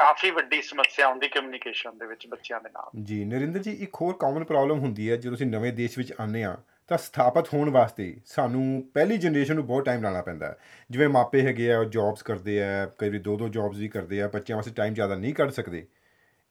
ਕਾਫੀ 0.00 0.30
ਵੱਡੀ 0.30 0.62
ਸਮੱਸਿਆ 0.62 1.06
ਆਉਂਦੀ 1.06 1.28
ਕਮਿਊਨੀਕੇਸ਼ਨ 1.28 1.98
ਦੇ 1.98 2.06
ਵਿੱਚ 2.06 2.26
ਬੱਚਿਆਂ 2.26 2.60
ਦੇ 2.60 2.68
ਨਾਲ। 2.68 3.02
ਜੀ, 3.02 3.24
ਨਰਿੰਦਰ 3.24 3.60
ਜੀ, 3.60 3.72
ਇੱਕ 3.72 3.94
ਹੋਰ 3.94 4.16
ਕਾਮਨ 4.20 4.44
ਪ੍ਰੋਬਲਮ 4.44 4.78
ਹੁੰਦੀ 4.78 5.10
ਹੈ, 5.10 5.16
ਜਦੋਂ 5.16 5.36
ਅਸੀਂ 5.36 5.46
ਨਵੇਂ 5.46 5.72
ਦੇਸ਼ 5.72 5.98
ਵਿੱਚ 5.98 6.12
ਆਉਂਦੇ 6.20 6.44
ਆ 6.44 6.56
ਤਾਂ 6.88 6.98
ਸਥਾਪਿਤ 6.98 7.54
ਹੋਣ 7.54 7.70
ਵਾਸਤੇ 7.70 8.16
ਸਾਨੂੰ 8.26 8.90
ਪਹਿਲੀ 8.94 9.18
ਜਨਰੇਸ਼ਨ 9.18 9.54
ਨੂੰ 9.54 9.66
ਬਹੁਤ 9.66 9.84
ਟਾਈਮ 9.84 10.02
ਲਾਣਾ 10.02 10.22
ਪੈਂਦਾ 10.22 10.46
ਹੈ। 10.46 10.56
ਜਿਵੇਂ 10.90 11.08
ਮਾਪੇ 11.08 11.42
ਹੈਗੇ 11.42 11.72
ਆ, 11.72 11.78
ਉਹ 11.78 11.84
ਜੌਬਸ 11.84 12.22
ਕਰਦੇ 12.22 12.62
ਆ, 12.62 12.86
ਕਈ 12.98 13.08
ਵਾਰੀ 13.08 13.18
ਦੋ 13.18 13.36
ਦੋ 13.36 13.48
ਜੌਬਸ 13.48 13.76
ਵੀ 13.76 13.88
ਕਰਦੇ 13.88 14.22
ਆ, 14.22 14.28
ਬੱਚਿਆਂ 14.28 14.56
ਵਾਸਤੇ 14.56 14.70
ਟਾਈਮ 14.76 14.94
ਜ਼ਿਆਦਾ 14.94 15.14
ਨਹੀਂ 15.14 15.34
ਕੱਢ 15.34 15.50
ਸਕਦੇ। 15.50 15.86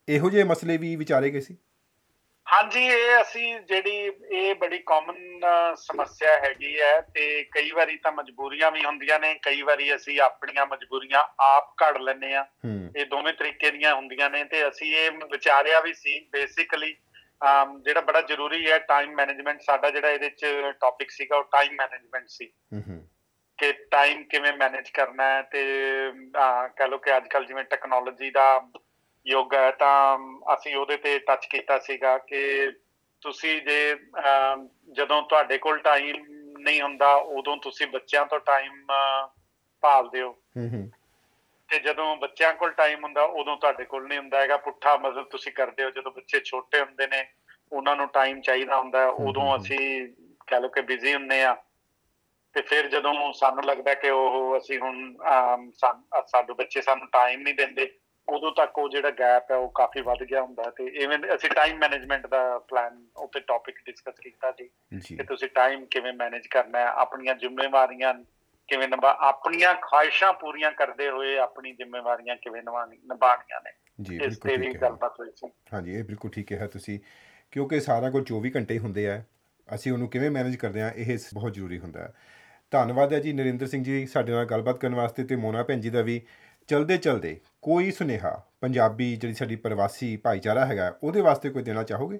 ਇਹੋ 0.08 0.30
ਜਿਹੇ 0.30 0.44
ਮਸਲੇ 0.44 0.76
ਵੀ 0.76 0.96
ਵਿਚਾਰੇ 0.96 1.30
ਗਏ 1.30 1.40
ਸੀ? 1.40 1.56
ਹਾਂਜੀ 2.52 2.86
ਇਹ 2.86 3.20
ਅਸੀਂ 3.20 3.60
ਜਿਹੜੀ 3.60 4.12
ਇਹ 4.30 4.54
ਬੜੀ 4.54 4.78
ਕਾਮਨ 4.78 5.40
ਸਮੱਸਿਆ 5.76 6.38
ਹੈਗੀ 6.38 6.80
ਹੈ 6.80 7.00
ਤੇ 7.00 7.44
ਕਈ 7.44 7.70
ਵਾਰੀ 7.70 7.96
ਤਾਂ 7.96 8.12
ਮਜਬੂਰੀਆਂ 8.12 8.70
ਵੀ 8.70 8.84
ਹੁੰਦੀਆਂ 8.84 9.20
ਨੇ 9.20 9.34
ਕਈ 9.34 9.62
ਵਾਰੀ 9.62 9.94
ਅਸੀਂ 9.94 10.20
ਆਪਣੀਆਂ 10.20 10.66
ਮਜਬੂਰੀਆਂ 10.66 11.24
ਆਪ 11.40 11.74
ਘੜ 11.82 11.98
ਲੈਂਦੇ 11.98 12.34
ਆ 12.34 12.46
ਇਹ 12.96 13.06
ਦੋਵੇਂ 13.06 13.32
ਤਰੀਕੇ 13.32 13.70
ਦੀਆਂ 13.70 13.94
ਹੁੰਦੀਆਂ 13.94 14.30
ਨੇ 14.30 14.44
ਤੇ 14.44 14.68
ਅਸੀਂ 14.68 14.96
ਇਹ 14.96 15.10
ਵਿਚਾਰਿਆ 15.10 15.80
ਵੀ 15.80 15.94
ਸੀ 15.94 16.28
ਬੇਸਿਕਲੀ 16.32 16.96
ਜਿਹੜਾ 17.82 18.00
ਬੜਾ 18.00 18.20
ਜ਼ਰੂਰੀ 18.20 18.70
ਹੈ 18.70 18.78
ਟਾਈਮ 18.78 19.14
ਮੈਨੇਜਮੈਂਟ 19.14 19.60
ਸਾਡਾ 19.60 19.90
ਜਿਹੜਾ 19.90 20.10
ਇਹਦੇ 20.10 20.30
ਚ 20.30 20.46
ਟੌਪਿਕ 20.80 21.10
ਸੀਗਾ 21.10 21.36
ਉਹ 21.36 21.44
ਟਾਈਮ 21.44 21.72
ਮੈਨੇਜਮੈਂਟ 21.72 22.28
ਸੀ। 22.28 22.52
ਕਿ 23.58 23.72
ਟਾਈਮ 23.72 24.24
ਕਿਵੇਂ 24.24 24.52
ਮੈਨੇਜ 24.52 24.90
ਕਰਨਾ 24.90 25.24
ਹੈ 25.24 25.42
ਤੇ 25.42 25.64
ਕਹਿ 26.76 26.88
ਲਓ 26.88 26.98
ਕਿ 26.98 27.16
ਅੱਜ 27.16 27.28
ਕੱਲ 27.28 27.44
ਜਿਵੇਂ 27.44 27.64
ਟੈਕਨੋਲੋਜੀ 27.64 28.30
ਦਾ 28.30 28.68
ਯੁੱਗ 29.26 29.54
ਹੈ 29.54 29.70
ਤਾਂ 29.70 30.18
ਅਸੀਂ 30.54 30.76
ਉਹਦੇ 30.76 30.96
ਤੇ 30.96 31.18
ਟੱਚ 31.18 31.46
ਕੀਤਾ 31.46 31.78
ਸੀਗਾ 31.78 32.18
ਕਿ 32.18 32.70
ਤੁਸੀਂ 33.20 33.62
ਜੇ 33.62 33.96
ਜਦੋਂ 34.92 35.22
ਤੁਹਾਡੇ 35.22 35.58
ਕੋਲ 35.58 35.78
ਟਾਈਮ 35.78 36.16
ਨਹੀਂ 36.58 36.82
ਹੁੰਦਾ 36.82 37.14
ਉਦੋਂ 37.14 37.56
ਤੁਸੀਂ 37.56 37.86
ਬੱਚਿਆਂ 37.86 38.26
ਤੋਂ 38.26 38.40
ਟਾਈਮ 38.40 38.86
ਭਾਲਦੇ 39.80 40.22
ਹੋ। 40.22 40.30
ਹੂੰ 40.30 40.70
ਹੂੰ। 40.72 40.90
ਤੇ 41.68 41.78
ਜਦੋਂ 41.78 42.16
ਬੱਚਿਆਂ 42.16 42.54
ਕੋਲ 42.54 42.70
ਟਾਈਮ 42.70 43.04
ਹੁੰਦਾ 43.04 43.22
ਉਦੋਂ 43.22 43.56
ਤੁਹਾਡੇ 43.56 43.84
ਕੋਲ 43.84 44.08
ਨਹੀਂ 44.08 44.18
ਹੁੰਦਾ 44.18 44.40
ਹੈਗਾ। 44.40 44.56
ਪੁੱਠਾ 44.56 44.96
ਮਤਲਬ 44.96 45.24
ਤੁਸੀਂ 45.24 45.52
ਕਰਦੇ 45.52 45.84
ਹੋ 45.84 45.90
ਜਦੋਂ 45.90 46.12
ਬੱਚੇ 46.12 46.40
ਛੋਟੇ 46.40 46.80
ਹੁੰਦੇ 46.80 47.06
ਨੇ 47.06 47.28
ਉਹਨਾਂ 47.72 47.96
ਨੂੰ 47.96 48.06
ਟਾਈਮ 48.06 48.40
ਚਾਹੀਦਾ 48.40 48.78
ਹੁੰਦਾ 48.78 49.08
ਉਦੋਂ। 49.08 49.56
ਅਸੀਂ 49.56 50.12
ਕਹਿ 50.46 50.60
ਲਓ 50.60 50.68
ਕਿ 50.68 50.80
ਬਿਜ਼ੀ 50.80 51.14
ਹੁੰਨੇ 51.14 51.44
ਆ। 51.44 51.56
ਤੇ 52.52 52.62
ਫਿਰ 52.62 52.88
ਜਦੋਂ 52.88 53.32
ਸਾਨੂੰ 53.32 53.64
ਲੱਗਦਾ 53.64 53.94
ਕਿ 53.94 54.10
ਉਹ 54.10 54.58
ਅਸੀਂ 54.58 54.78
ਹੁਣ 54.78 55.16
ਸਾਡੇ 56.26 56.52
ਬੱਚੇ 56.52 56.82
ਸਾਨੂੰ 56.82 57.06
ਟਾਈਮ 57.06 57.40
ਨਹੀਂ 57.40 57.54
ਦਿੰਦੇ 57.54 57.98
ਉਦੋਂ 58.28 58.52
ਤੱਕ 58.52 58.78
ਉਹ 58.78 58.88
ਜਿਹੜਾ 58.88 59.10
ਗੈਪ 59.10 59.50
ਹੈ 59.50 59.56
ਉਹ 59.56 59.70
ਕਾਫੀ 59.74 60.00
ਵੱਧ 60.00 60.22
ਗਿਆ 60.22 60.42
ਹੁੰਦਾ 60.42 60.62
ਤੇ 60.62 60.86
ਇਵੇਂ 60.86 61.18
ਅਸੀਂ 61.34 61.50
ਟਾਈਮ 61.50 61.78
ਮੈਨੇਜਮੈਂਟ 61.78 62.26
ਦਾ 62.26 62.58
ਪਲਾਨ 62.58 63.06
ਉੱਤੇ 63.16 63.40
ਟੌਪਿਕ 63.40 63.78
ਡਿਸਕਸ 63.86 64.20
ਕੀਤਾ 64.20 64.52
ਸੀ 64.52 64.68
ਕਿ 65.16 65.22
ਤੁਸੀਂ 65.22 65.48
ਟਾਈਮ 65.48 65.84
ਕਿਵੇਂ 65.84 66.12
ਮੈਨੇਜ 66.12 66.46
ਕਰਨਾ 66.46 66.78
ਹੈ 66.78 66.86
ਆਪਣੀਆਂ 66.86 67.34
ਜ਼ਿੰਮੇਵਾਰੀਆਂ 67.34 68.14
ਕਿਵੇਂ 68.68 68.88
ਨਿਭਾ 68.88 69.16
ਆਪਣੀਆਂ 69.20 69.74
ਖੁਆਇਸ਼ਾਂ 69.74 70.32
ਪੂਰੀਆਂ 70.32 70.72
ਕਰਦੇ 70.72 71.10
ਹੋਏ 71.10 71.36
ਆਪਣੀ 71.38 71.72
ਜ਼ਿੰਮੇਵਾਰੀਆਂ 71.72 72.36
ਕਿਵੇਂ 72.36 72.62
ਨਿਭਾਉਣੀ 72.62 72.96
ਨਿਭਾਉਣੀਆਂ 72.96 73.60
ਨੇ। 73.60 73.70
ਜੀ 74.02 74.16
ਇਸ 74.16 74.22
ਬਿਲਕੁਲ 74.22 74.50
ਤੇ 74.50 74.56
ਵੀ 74.56 74.66
ਠੀਕ 74.66 74.76
ਹੈ। 74.76 74.80
ਗੱਲਬਾਤ 74.80 75.20
ਹੋਈ 75.20 75.30
ਸੀ। 75.36 75.48
ਹਾਂਜੀ 75.74 75.94
ਇਹ 75.94 76.04
ਬਿਲਕੁਲ 76.04 76.30
ਠੀਕ 76.30 76.52
ਹੈ 76.52 76.66
ਤੁਸੀਂ 76.66 76.98
ਕਿਉਂਕਿ 77.50 77.80
ਸਾਰਾ 77.80 78.10
ਕੁਝ 78.10 78.32
24 78.32 78.50
ਘੰਟੇ 78.56 78.78
ਹੁੰਦੇ 78.78 79.10
ਆ 79.10 79.22
ਅਸੀਂ 79.74 79.92
ਉਹਨੂੰ 79.92 80.08
ਕਿਵੇਂ 80.08 80.30
ਮੈਨੇਜ 80.30 80.56
ਕਰਦੇ 80.56 80.82
ਆ 80.82 80.92
ਇਹ 80.96 81.18
ਬਹੁਤ 81.34 81.52
ਜ਼ਰੂਰੀ 81.54 81.78
ਹੁੰਦਾ 81.78 82.00
ਹੈ। 82.00 82.14
ਧੰਨਵਾਦ 82.70 83.12
ਹੈ 83.12 83.18
ਜੀ 83.18 83.32
ਨਰਿੰਦਰ 83.32 83.66
ਸਿੰਘ 83.66 83.84
ਜੀ 83.84 84.06
ਸਾਡੇ 84.06 84.32
ਨਾਲ 84.32 84.44
ਗੱਲਬਾਤ 84.44 84.78
ਕਰਨ 84.78 84.94
ਵਾਸਤੇ 84.94 85.24
ਤੇ 85.24 85.36
ਮੋਨਾ 85.36 85.62
ਭੈਣ 85.62 85.80
ਜੀ 85.80 85.90
ਦਾ 85.90 86.02
ਵੀ। 86.02 86.22
ਚਲਦੇ 86.68 86.96
ਚਲਦੇ 86.98 87.40
ਕੋਈ 87.62 87.90
ਸੁਨੇਹਾ 87.90 88.30
ਪੰਜਾਬੀ 88.60 89.14
ਜਿਹੜੀ 89.16 89.34
ਸਾਡੀ 89.34 89.56
ਪ੍ਰਵਾਸੀ 89.56 90.16
ਭਾਈਚਾਰਾ 90.16 90.64
ਹੈਗਾ 90.66 90.92
ਉਹਦੇ 91.02 91.20
ਵਾਸਤੇ 91.20 91.50
ਕੋਈ 91.50 91.62
ਦੇਣਾ 91.62 91.82
ਚਾਹੋਗੇ? 91.82 92.18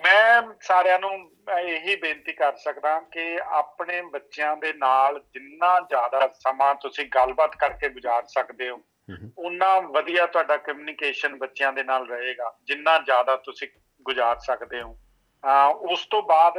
ਮੈਂ 0.00 0.42
ਸਾਰਿਆਂ 0.60 0.98
ਨੂੰ 0.98 1.10
ਇਹੀ 1.58 1.96
ਬੇਨਤੀ 1.96 2.32
ਕਰ 2.32 2.56
ਸਕਦਾ 2.56 2.98
ਕਿ 3.12 3.38
ਆਪਣੇ 3.52 4.00
ਬੱਚਿਆਂ 4.02 4.56
ਦੇ 4.56 4.72
ਨਾਲ 4.72 5.18
ਜਿੰਨਾ 5.34 5.78
ਜ਼ਿਆਦਾ 5.80 6.28
ਸਮਾਂ 6.40 6.74
ਤੁਸੀਂ 6.74 7.06
ਗੱਲਬਾਤ 7.14 7.56
ਕਰਕੇ 7.56 7.88
ਗੁਜ਼ਾਰ 7.88 8.24
ਸਕਦੇ 8.26 8.70
ਹੋ 8.70 8.80
ਉਨਾ 9.38 9.78
ਵਧੀਆ 9.80 10.26
ਤੁਹਾਡਾ 10.26 10.56
ਕਮਿਊਨੀਕੇਸ਼ਨ 10.56 11.36
ਬੱਚਿਆਂ 11.36 11.72
ਦੇ 11.72 11.82
ਨਾਲ 11.82 12.08
ਰਹੇਗਾ 12.08 12.52
ਜਿੰਨਾ 12.64 12.98
ਜ਼ਿਆਦਾ 12.98 13.36
ਤੁਸੀਂ 13.36 13.68
ਗੁਜ਼ਾਰ 14.02 14.38
ਸਕਦੇ 14.38 14.82
ਹੋ। 14.82 14.98
ਉਸ 15.90 16.06
ਤੋਂ 16.06 16.22
ਬਾਅਦ 16.22 16.58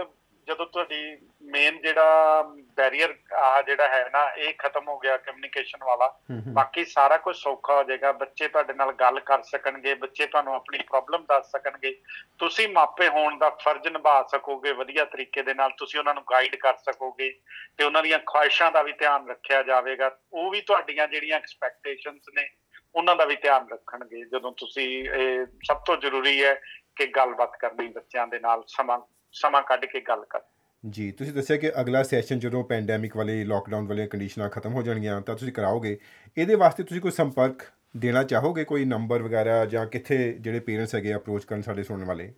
ਜਦੋਂ 0.50 0.66
ਤੁਹਾਡੀ 0.66 1.18
ਮੇਨ 1.50 1.78
ਜਿਹੜਾ 1.82 2.42
ਬੈਰੀਅਰ 2.78 3.14
ਆ 3.38 3.62
ਜਿਹੜਾ 3.62 3.88
ਹੈ 3.88 4.10
ਨਾ 4.14 4.24
ਇਹ 4.36 4.54
ਖਤਮ 4.60 4.88
ਹੋ 4.88 4.98
ਗਿਆ 5.00 5.18
ਕਮਿਊਨੀਕੇਸ਼ਨ 5.18 5.84
ਵਾਲਾ 5.84 6.08
ਬਾਕੀ 6.54 6.86
ਸਾਰਾ 6.86 7.18
ਕੁਝ 7.18 7.36
ਸੌਖਾ 7.38 7.76
ਹੋ 7.76 7.84
ਜਾਏਗਾ 7.84 8.12
ਬੱਚੇ 8.14 8.48
ਤੁਹਾਡੇ 8.48 8.74
ਨਾਲ 8.74 8.92
ਗੱਲ 8.94 9.20
ਕਰ 9.20 9.42
ਸਕਣਗੇ 9.42 9.94
ਬੱਚੇ 9.96 10.26
ਤੁਹਾਨੂੰ 10.26 10.56
ਆਪਣੀ 10.56 10.80
ਪ੍ਰੋਬਲਮ 10.84 11.26
ਦੱਸ 11.26 11.52
ਸਕਣਗੇ 11.52 11.92
ਤੁਸੀਂ 12.40 12.68
ਮਾਪੇ 12.70 13.10
ਹੋਣ 13.10 13.38
ਦਾ 13.38 13.50
ਫਰਜ਼ 13.60 13.88
ਨਿਭਾ 13.88 14.22
ਸਕੋਗੇ 14.32 14.72
ਵਧੀਆ 14.74 15.06
ਤਰੀਕੇ 15.06 15.44
ਦੇ 15.44 15.54
ਨਾਲ 15.54 15.72
ਤੁਸੀਂ 15.78 16.00
ਉਹਨਾਂ 16.00 16.14
ਨੂੰ 16.14 16.24
ਗਾਈਡ 16.32 16.56
ਕਰ 16.56 16.78
ਸਕੋਗੇ 16.84 17.30
ਤੇ 17.78 17.84
ਉਹਨਾਂ 17.84 18.04
ਦੀਆਂ 18.04 18.20
ਖੁਆਇਸ਼ਾਂ 18.26 18.72
ਦਾ 18.72 18.84
ਵੀ 18.84 18.94
ਧਿਆਨ 18.94 19.30
ਰੱਖਿਆ 19.30 19.62
ਜਾਵੇਗਾ 19.64 20.12
ਉਹ 20.34 20.50
ਵੀ 20.52 20.62
ਤੁਹਾਡੀਆਂ 20.62 21.08
ਜਿਹੜੀਆਂ 21.08 21.38
ਐਕਸਪੈਕਟੇਸ਼ਨਸ 21.38 22.34
ਨੇ 22.36 22.50
ਉਹਨਾਂ 22.96 23.16
ਦਾ 23.16 23.26
ਵੀ 23.26 23.36
ਧਿਆਨ 23.38 23.68
ਰੱਖਣਗੇ 23.72 24.24
ਜਦੋਂ 24.26 24.52
ਤੁਸੀਂ 24.58 24.90
ਇਹ 25.04 25.46
ਸਭ 25.66 25.84
ਤੋਂ 25.86 25.98
ਜ਼ਰੂਰੀ 25.98 26.44
ਹੈ 26.44 26.60
ਕਿ 26.96 27.06
ਗੱਲਬਾਤ 27.08 27.58
ਕਰਨੀ 27.60 27.88
ਬੱਚਿਆਂ 27.90 28.28
ਦੇ 28.28 28.40
ਨਾਲ 28.40 28.64
ਸਮਾਂ 28.68 29.00
ਸਮਾਂ 29.34 29.62
ਕੱਢ 29.64 29.86
ਕੇ 29.86 30.02
ਗੱਲ 30.02 30.26
ਕਰ। 30.30 30.42
ਜੀ 30.84 31.12
ਤੁਸੀਂ 31.12 31.34
ਦੱਸਿਆ 31.34 31.58
ਕਿ 31.58 31.72
ਅਗਲਾ 31.82 32.02
ਸੈਸ਼ਨ 32.04 32.40
ਜਦੋਂ 32.40 32.64
ਪੈਂਡੈਮਿਕ 32.64 33.16
ਵਾਲੇ 33.18 33.44
ਲੋਕਡਾਊਨ 33.44 33.88
ਵਾਲੀਆਂ 33.88 34.08
ਕੰਡੀਸ਼ਨਾਂ 34.08 34.50
ਖਤਮ 34.50 34.74
ਹੋ 34.74 34.82
ਜਾਣਗੀਆਂ 34.82 35.20
ਤਾਂ 35.22 35.36
ਤੁਸੀਂ 35.36 35.54
ਕਰਾਓਗੇ। 35.54 35.98
ਇਹਦੇ 36.38 36.56
ਵਾਸਤੇ 36.56 36.84
ਤੁਸੀਂ 36.84 37.02
ਕੋਈ 37.02 37.12
ਸੰਪਰਕ 37.12 37.64
ਦੇਣਾ 37.98 38.24
ਚਾਹੋਗੇ? 38.24 38.64
ਕੋਈ 38.66 38.86
ਨੰਬਰ 38.86 39.22
ਵਗੈਰਾ 39.22 39.66
ਜਾਂ 39.66 39.86
ਕਿੱਥੇ 39.88 40.18
ਜਿਹੜੇ 40.34 40.60
ਪੇਰੈਂਟਸ 40.60 40.96
ਹੈਗੇ 40.96 41.16
ਅਪਰੋਚ 41.16 41.46
ਕਰਨ 41.46 41.62
ਸਾਡੇ 41.62 41.84
ਸੁਣਨ 41.84 42.06
ਵਾਲੇ? 42.06 42.34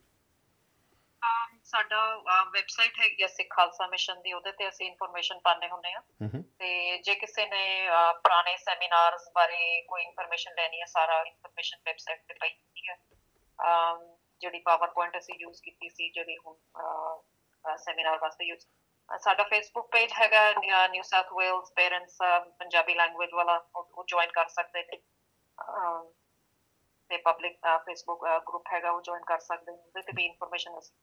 ਸਾਡਾ 1.64 2.00
ਵੈਬਸਾਈਟ 2.54 3.00
ਹੈਗੀ 3.00 3.24
ਆ 3.24 3.28
ਸਿੱਖ 3.28 3.48
ਖਾਲਸਾ 3.50 3.86
ਮਿਸ਼ਨ 3.88 4.22
ਦੀ 4.22 4.34
ਉਹਦੇ 4.34 4.52
ਤੇ 4.52 4.68
ਅਸੀਂ 4.70 4.88
ਇਨਫੋਰਮੇਸ਼ਨ 4.88 5.40
ਪਾਣੇ 5.44 5.68
ਹੁੰਨੇ 5.70 5.94
ਆ 5.94 6.02
ਤੇ 6.60 6.98
ਜੇ 6.98 7.14
ਕਿਸੇ 7.16 7.46
ਨੇ 7.46 7.62
ਪੁਰਾਣੇ 8.24 8.56
ਸੈਮੀਨਾਰਸ 8.58 9.30
ਬਾਰੇ 9.36 9.82
ਕੋਈ 9.82 10.04
ਇਨਫੋਰਮੇਸ਼ਨ 10.04 10.56
ਲੈਣੀ 10.58 10.82
ਹੈ 10.82 10.86
ਸਾਰਾ 10.86 11.22
ਇਨਫੋਰਮੇਸ਼ਨ 11.22 11.78
ਵੈਬਸਾਈਟ 11.86 12.20
ਤੇ 12.28 12.34
ਪਈ 12.42 12.88
ਹੈ। 12.90 12.96
ਅਮ, 13.60 14.04
ਜਿਹੜੀ 14.42 14.60
ਪਾਵਰਪੁਆਇੰਟ 14.62 15.18
ਅਸੀਂ 15.18 15.36
ਯੂਜ਼ 15.40 15.62
ਕੀਤੀ 15.62 15.90
ਸੀ 15.90 16.10
ਜਿਹੜੀ 16.10 16.38
ਹੁਣ 16.38 16.56
ਸੈਮੀਨਾਰ 17.78 18.18
ਵਾਸਤੇ 18.20 18.46
ਯੂਜ਼ 18.46 18.66
ਸਾਡਾ 19.10 19.44
ਫੇਸਬੁੱਕ 19.44 19.88
ਪੇਜ 19.92 20.12
ਹੈਗਾ 20.14 20.42
New 20.88 21.02
South 21.04 21.34
Wales 21.38 21.72
parents 21.76 22.18
Punjabi 22.60 22.94
language 22.96 23.34
ਵਾਲਾ 23.34 23.56
ਉਹ 23.76 24.04
ਜੁਆਇਨ 24.08 24.32
ਕਰ 24.32 24.48
ਸਕਦੇ 24.50 24.84
ਨੇ। 24.84 25.02
ਤੇ 27.10 27.18
ਪਬਲਿਕ 27.18 27.58
ਫੇਸਬੁੱਕ 27.86 28.22
ਗਰੁੱਪ 28.48 28.68
ਹੈਗਾ 28.74 28.92
ਉਹ 28.92 29.02
ਜੁਆਇਨ 29.02 29.24
ਕਰ 29.28 29.40
ਸਕਦੇ 29.40 29.72
ਨੇ। 29.72 29.78
ਉਹਦੇ 29.78 30.02
ਤੇ 30.02 30.12
ਵੀ 30.16 30.26
ਇਨਫੋਰਮੇਸ਼ਨ 30.26 30.78
ਅਸੀਂ 30.80 30.94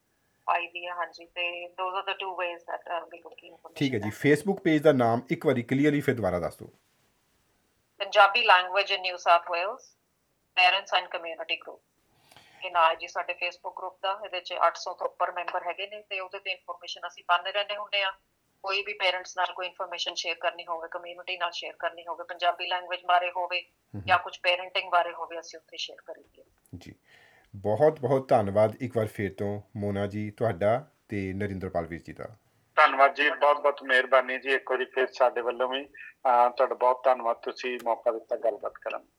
ਪਾਈ 0.47 0.67
ਦੀ 0.67 0.85
ਹੈ 0.87 0.93
ਹਾਂਜੀ। 0.95 1.25
ਤੇ 1.25 1.67
those 1.77 1.95
are 1.95 2.03
the 2.03 2.17
two 2.19 2.35
ways 2.35 2.63
that 2.67 2.89
we 3.11 3.17
looking 3.19 3.73
ਠੀਕ 3.77 3.93
ਹੈ 3.93 3.99
ਜੀ। 3.99 4.09
ਫੇਸਬੁੱਕ 4.19 4.61
ਪੇਜ 4.63 4.81
ਦਾ 4.83 4.91
ਨਾਮ 4.93 5.21
ਇੱਕ 5.31 5.45
ਵਾਰੀ 5.45 5.63
ਕਲੀਅਰਲੀ 5.63 6.01
ਫਿਰ 6.01 6.15
ਦੁਬਾਰਾ 6.15 6.39
ਦੱਸ 6.39 6.57
ਦਿਓ। 6.57 6.67
Punjabi 7.99 8.43
language 8.43 8.91
in 8.91 9.01
New 9.01 9.17
South 9.17 9.51
Wales 9.51 9.95
parents 10.57 10.93
and 10.93 11.07
community 11.07 11.55
group 11.57 11.81
ਇਹ 12.65 12.71
ਨਾਲ 12.71 12.95
ਜੀ 12.95 13.07
ਸਾਡੇ 13.07 13.33
ਫੇਸਬੁੱਕ 13.33 13.77
ਗਰੁੱਪ 13.77 13.97
ਦਾ 14.03 14.19
ਇਹਦੇ 14.25 14.39
ਚ 14.39 14.53
800 14.53 14.93
ਤੋਂ 14.93 15.07
ਉੱਪਰ 15.07 15.31
ਮੈਂਬਰ 15.31 15.67
ਹੈਗੇ 15.67 15.87
ਨੇ 15.87 16.03
ਤੇ 16.09 16.19
ਉਹਦੇ 16.19 16.39
ਤੇ 16.39 16.51
ਇਨਫੋਰਮੇਸ਼ਨ 16.51 17.07
ਅਸੀਂ 17.07 17.23
ਪਾਉਂਦੇ 17.27 17.51
ਰਹਿੰਦੇ 17.51 17.75
ਹੁੰਦੇ 17.75 18.03
ਆ 18.03 18.11
ਕੋਈ 18.63 18.83
ਵੀ 18.83 18.93
ਪੇਰੈਂਟਸ 18.93 19.37
ਨਾਲ 19.37 19.53
ਕੋਈ 19.53 19.67
ਇਨਫੋਰਮੇਸ਼ਨ 19.67 20.13
ਸ਼ੇਅਰ 20.13 20.35
ਕਰਨੀ 20.35 20.65
ਹੋਵੇ 20.65 20.87
ਕਮਿਊਨਿਟੀ 20.91 21.37
ਨਾਲ 21.37 21.51
ਸ਼ੇਅਰ 21.51 21.75
ਕਰਨੀ 21.79 22.05
ਹੋਵੇ 22.07 22.23
ਪੰਜਾਬੀ 22.23 22.67
ਲੈਂਗੁਏਜ 22.67 23.05
ਬਾਰੇ 23.05 23.31
ਹੋਵੇ 23.31 23.69
ਜਾਂ 24.05 24.17
ਕੁਝ 24.17 24.39
ਪੈਰੈਂਟਿੰਗ 24.43 24.91
ਬਾਰੇ 24.91 25.13
ਹੋਵੇ 25.13 25.39
ਅਸੀਂ 25.39 25.59
ਉੱਥੇ 25.59 25.77
ਸ਼ੇਅਰ 25.77 26.01
ਕਰੀਏ। 26.05 26.43
ਜੀ। 26.77 26.95
ਬਹੁਤ 27.55 27.99
ਬਹੁਤ 27.99 28.29
ਧੰਨਵਾਦ 28.29 28.75
ਇੱਕ 28.81 28.97
ਵਾਰ 28.97 29.07
ਫੇਰ 29.07 29.33
ਤੋਂ 29.33 29.61
ਮੋਨਾ 29.77 30.07
ਜੀ 30.07 30.31
ਤੁਹਾਡਾ 30.31 30.87
ਤੇ 31.09 31.33
ਨਰਿੰਦਰਪਾਲ 31.33 31.85
ਵੀਰ 31.85 32.01
ਜੀ 32.01 32.13
ਦਾ। 32.13 32.35
ਧੰਨਵਾਦ 32.75 33.13
ਜੀ 33.13 33.29
ਬਹੁਤ 33.29 33.61
ਬਹੁਤ 33.61 33.83
ਮਿਹਰਬਾਨੀ 33.83 34.39
ਜੀ 34.39 34.49
ਇੱਕ 34.49 34.71
ਵਾਰੀ 34.71 34.85
ਫਿਰ 34.85 35.07
ਸਾਡੇ 35.07 35.41
ਵੱਲੋਂ 35.41 35.69
ਵੀ। 35.69 35.85
ਤੁਹਾਡਾ 36.27 36.75
ਬਹੁਤ 36.75 37.03
ਧੰਨਵਾਦ 37.03 37.35
ਤੁਸੀਂ 37.35 37.79
ਮੌਕਾ 37.83 38.11
ਦਿੱਤਾ 38.11 38.35
ਗੱਲਬਾਤ 38.35 38.73
ਕਰਨ 38.73 38.99
ਦਾ। 38.99 39.18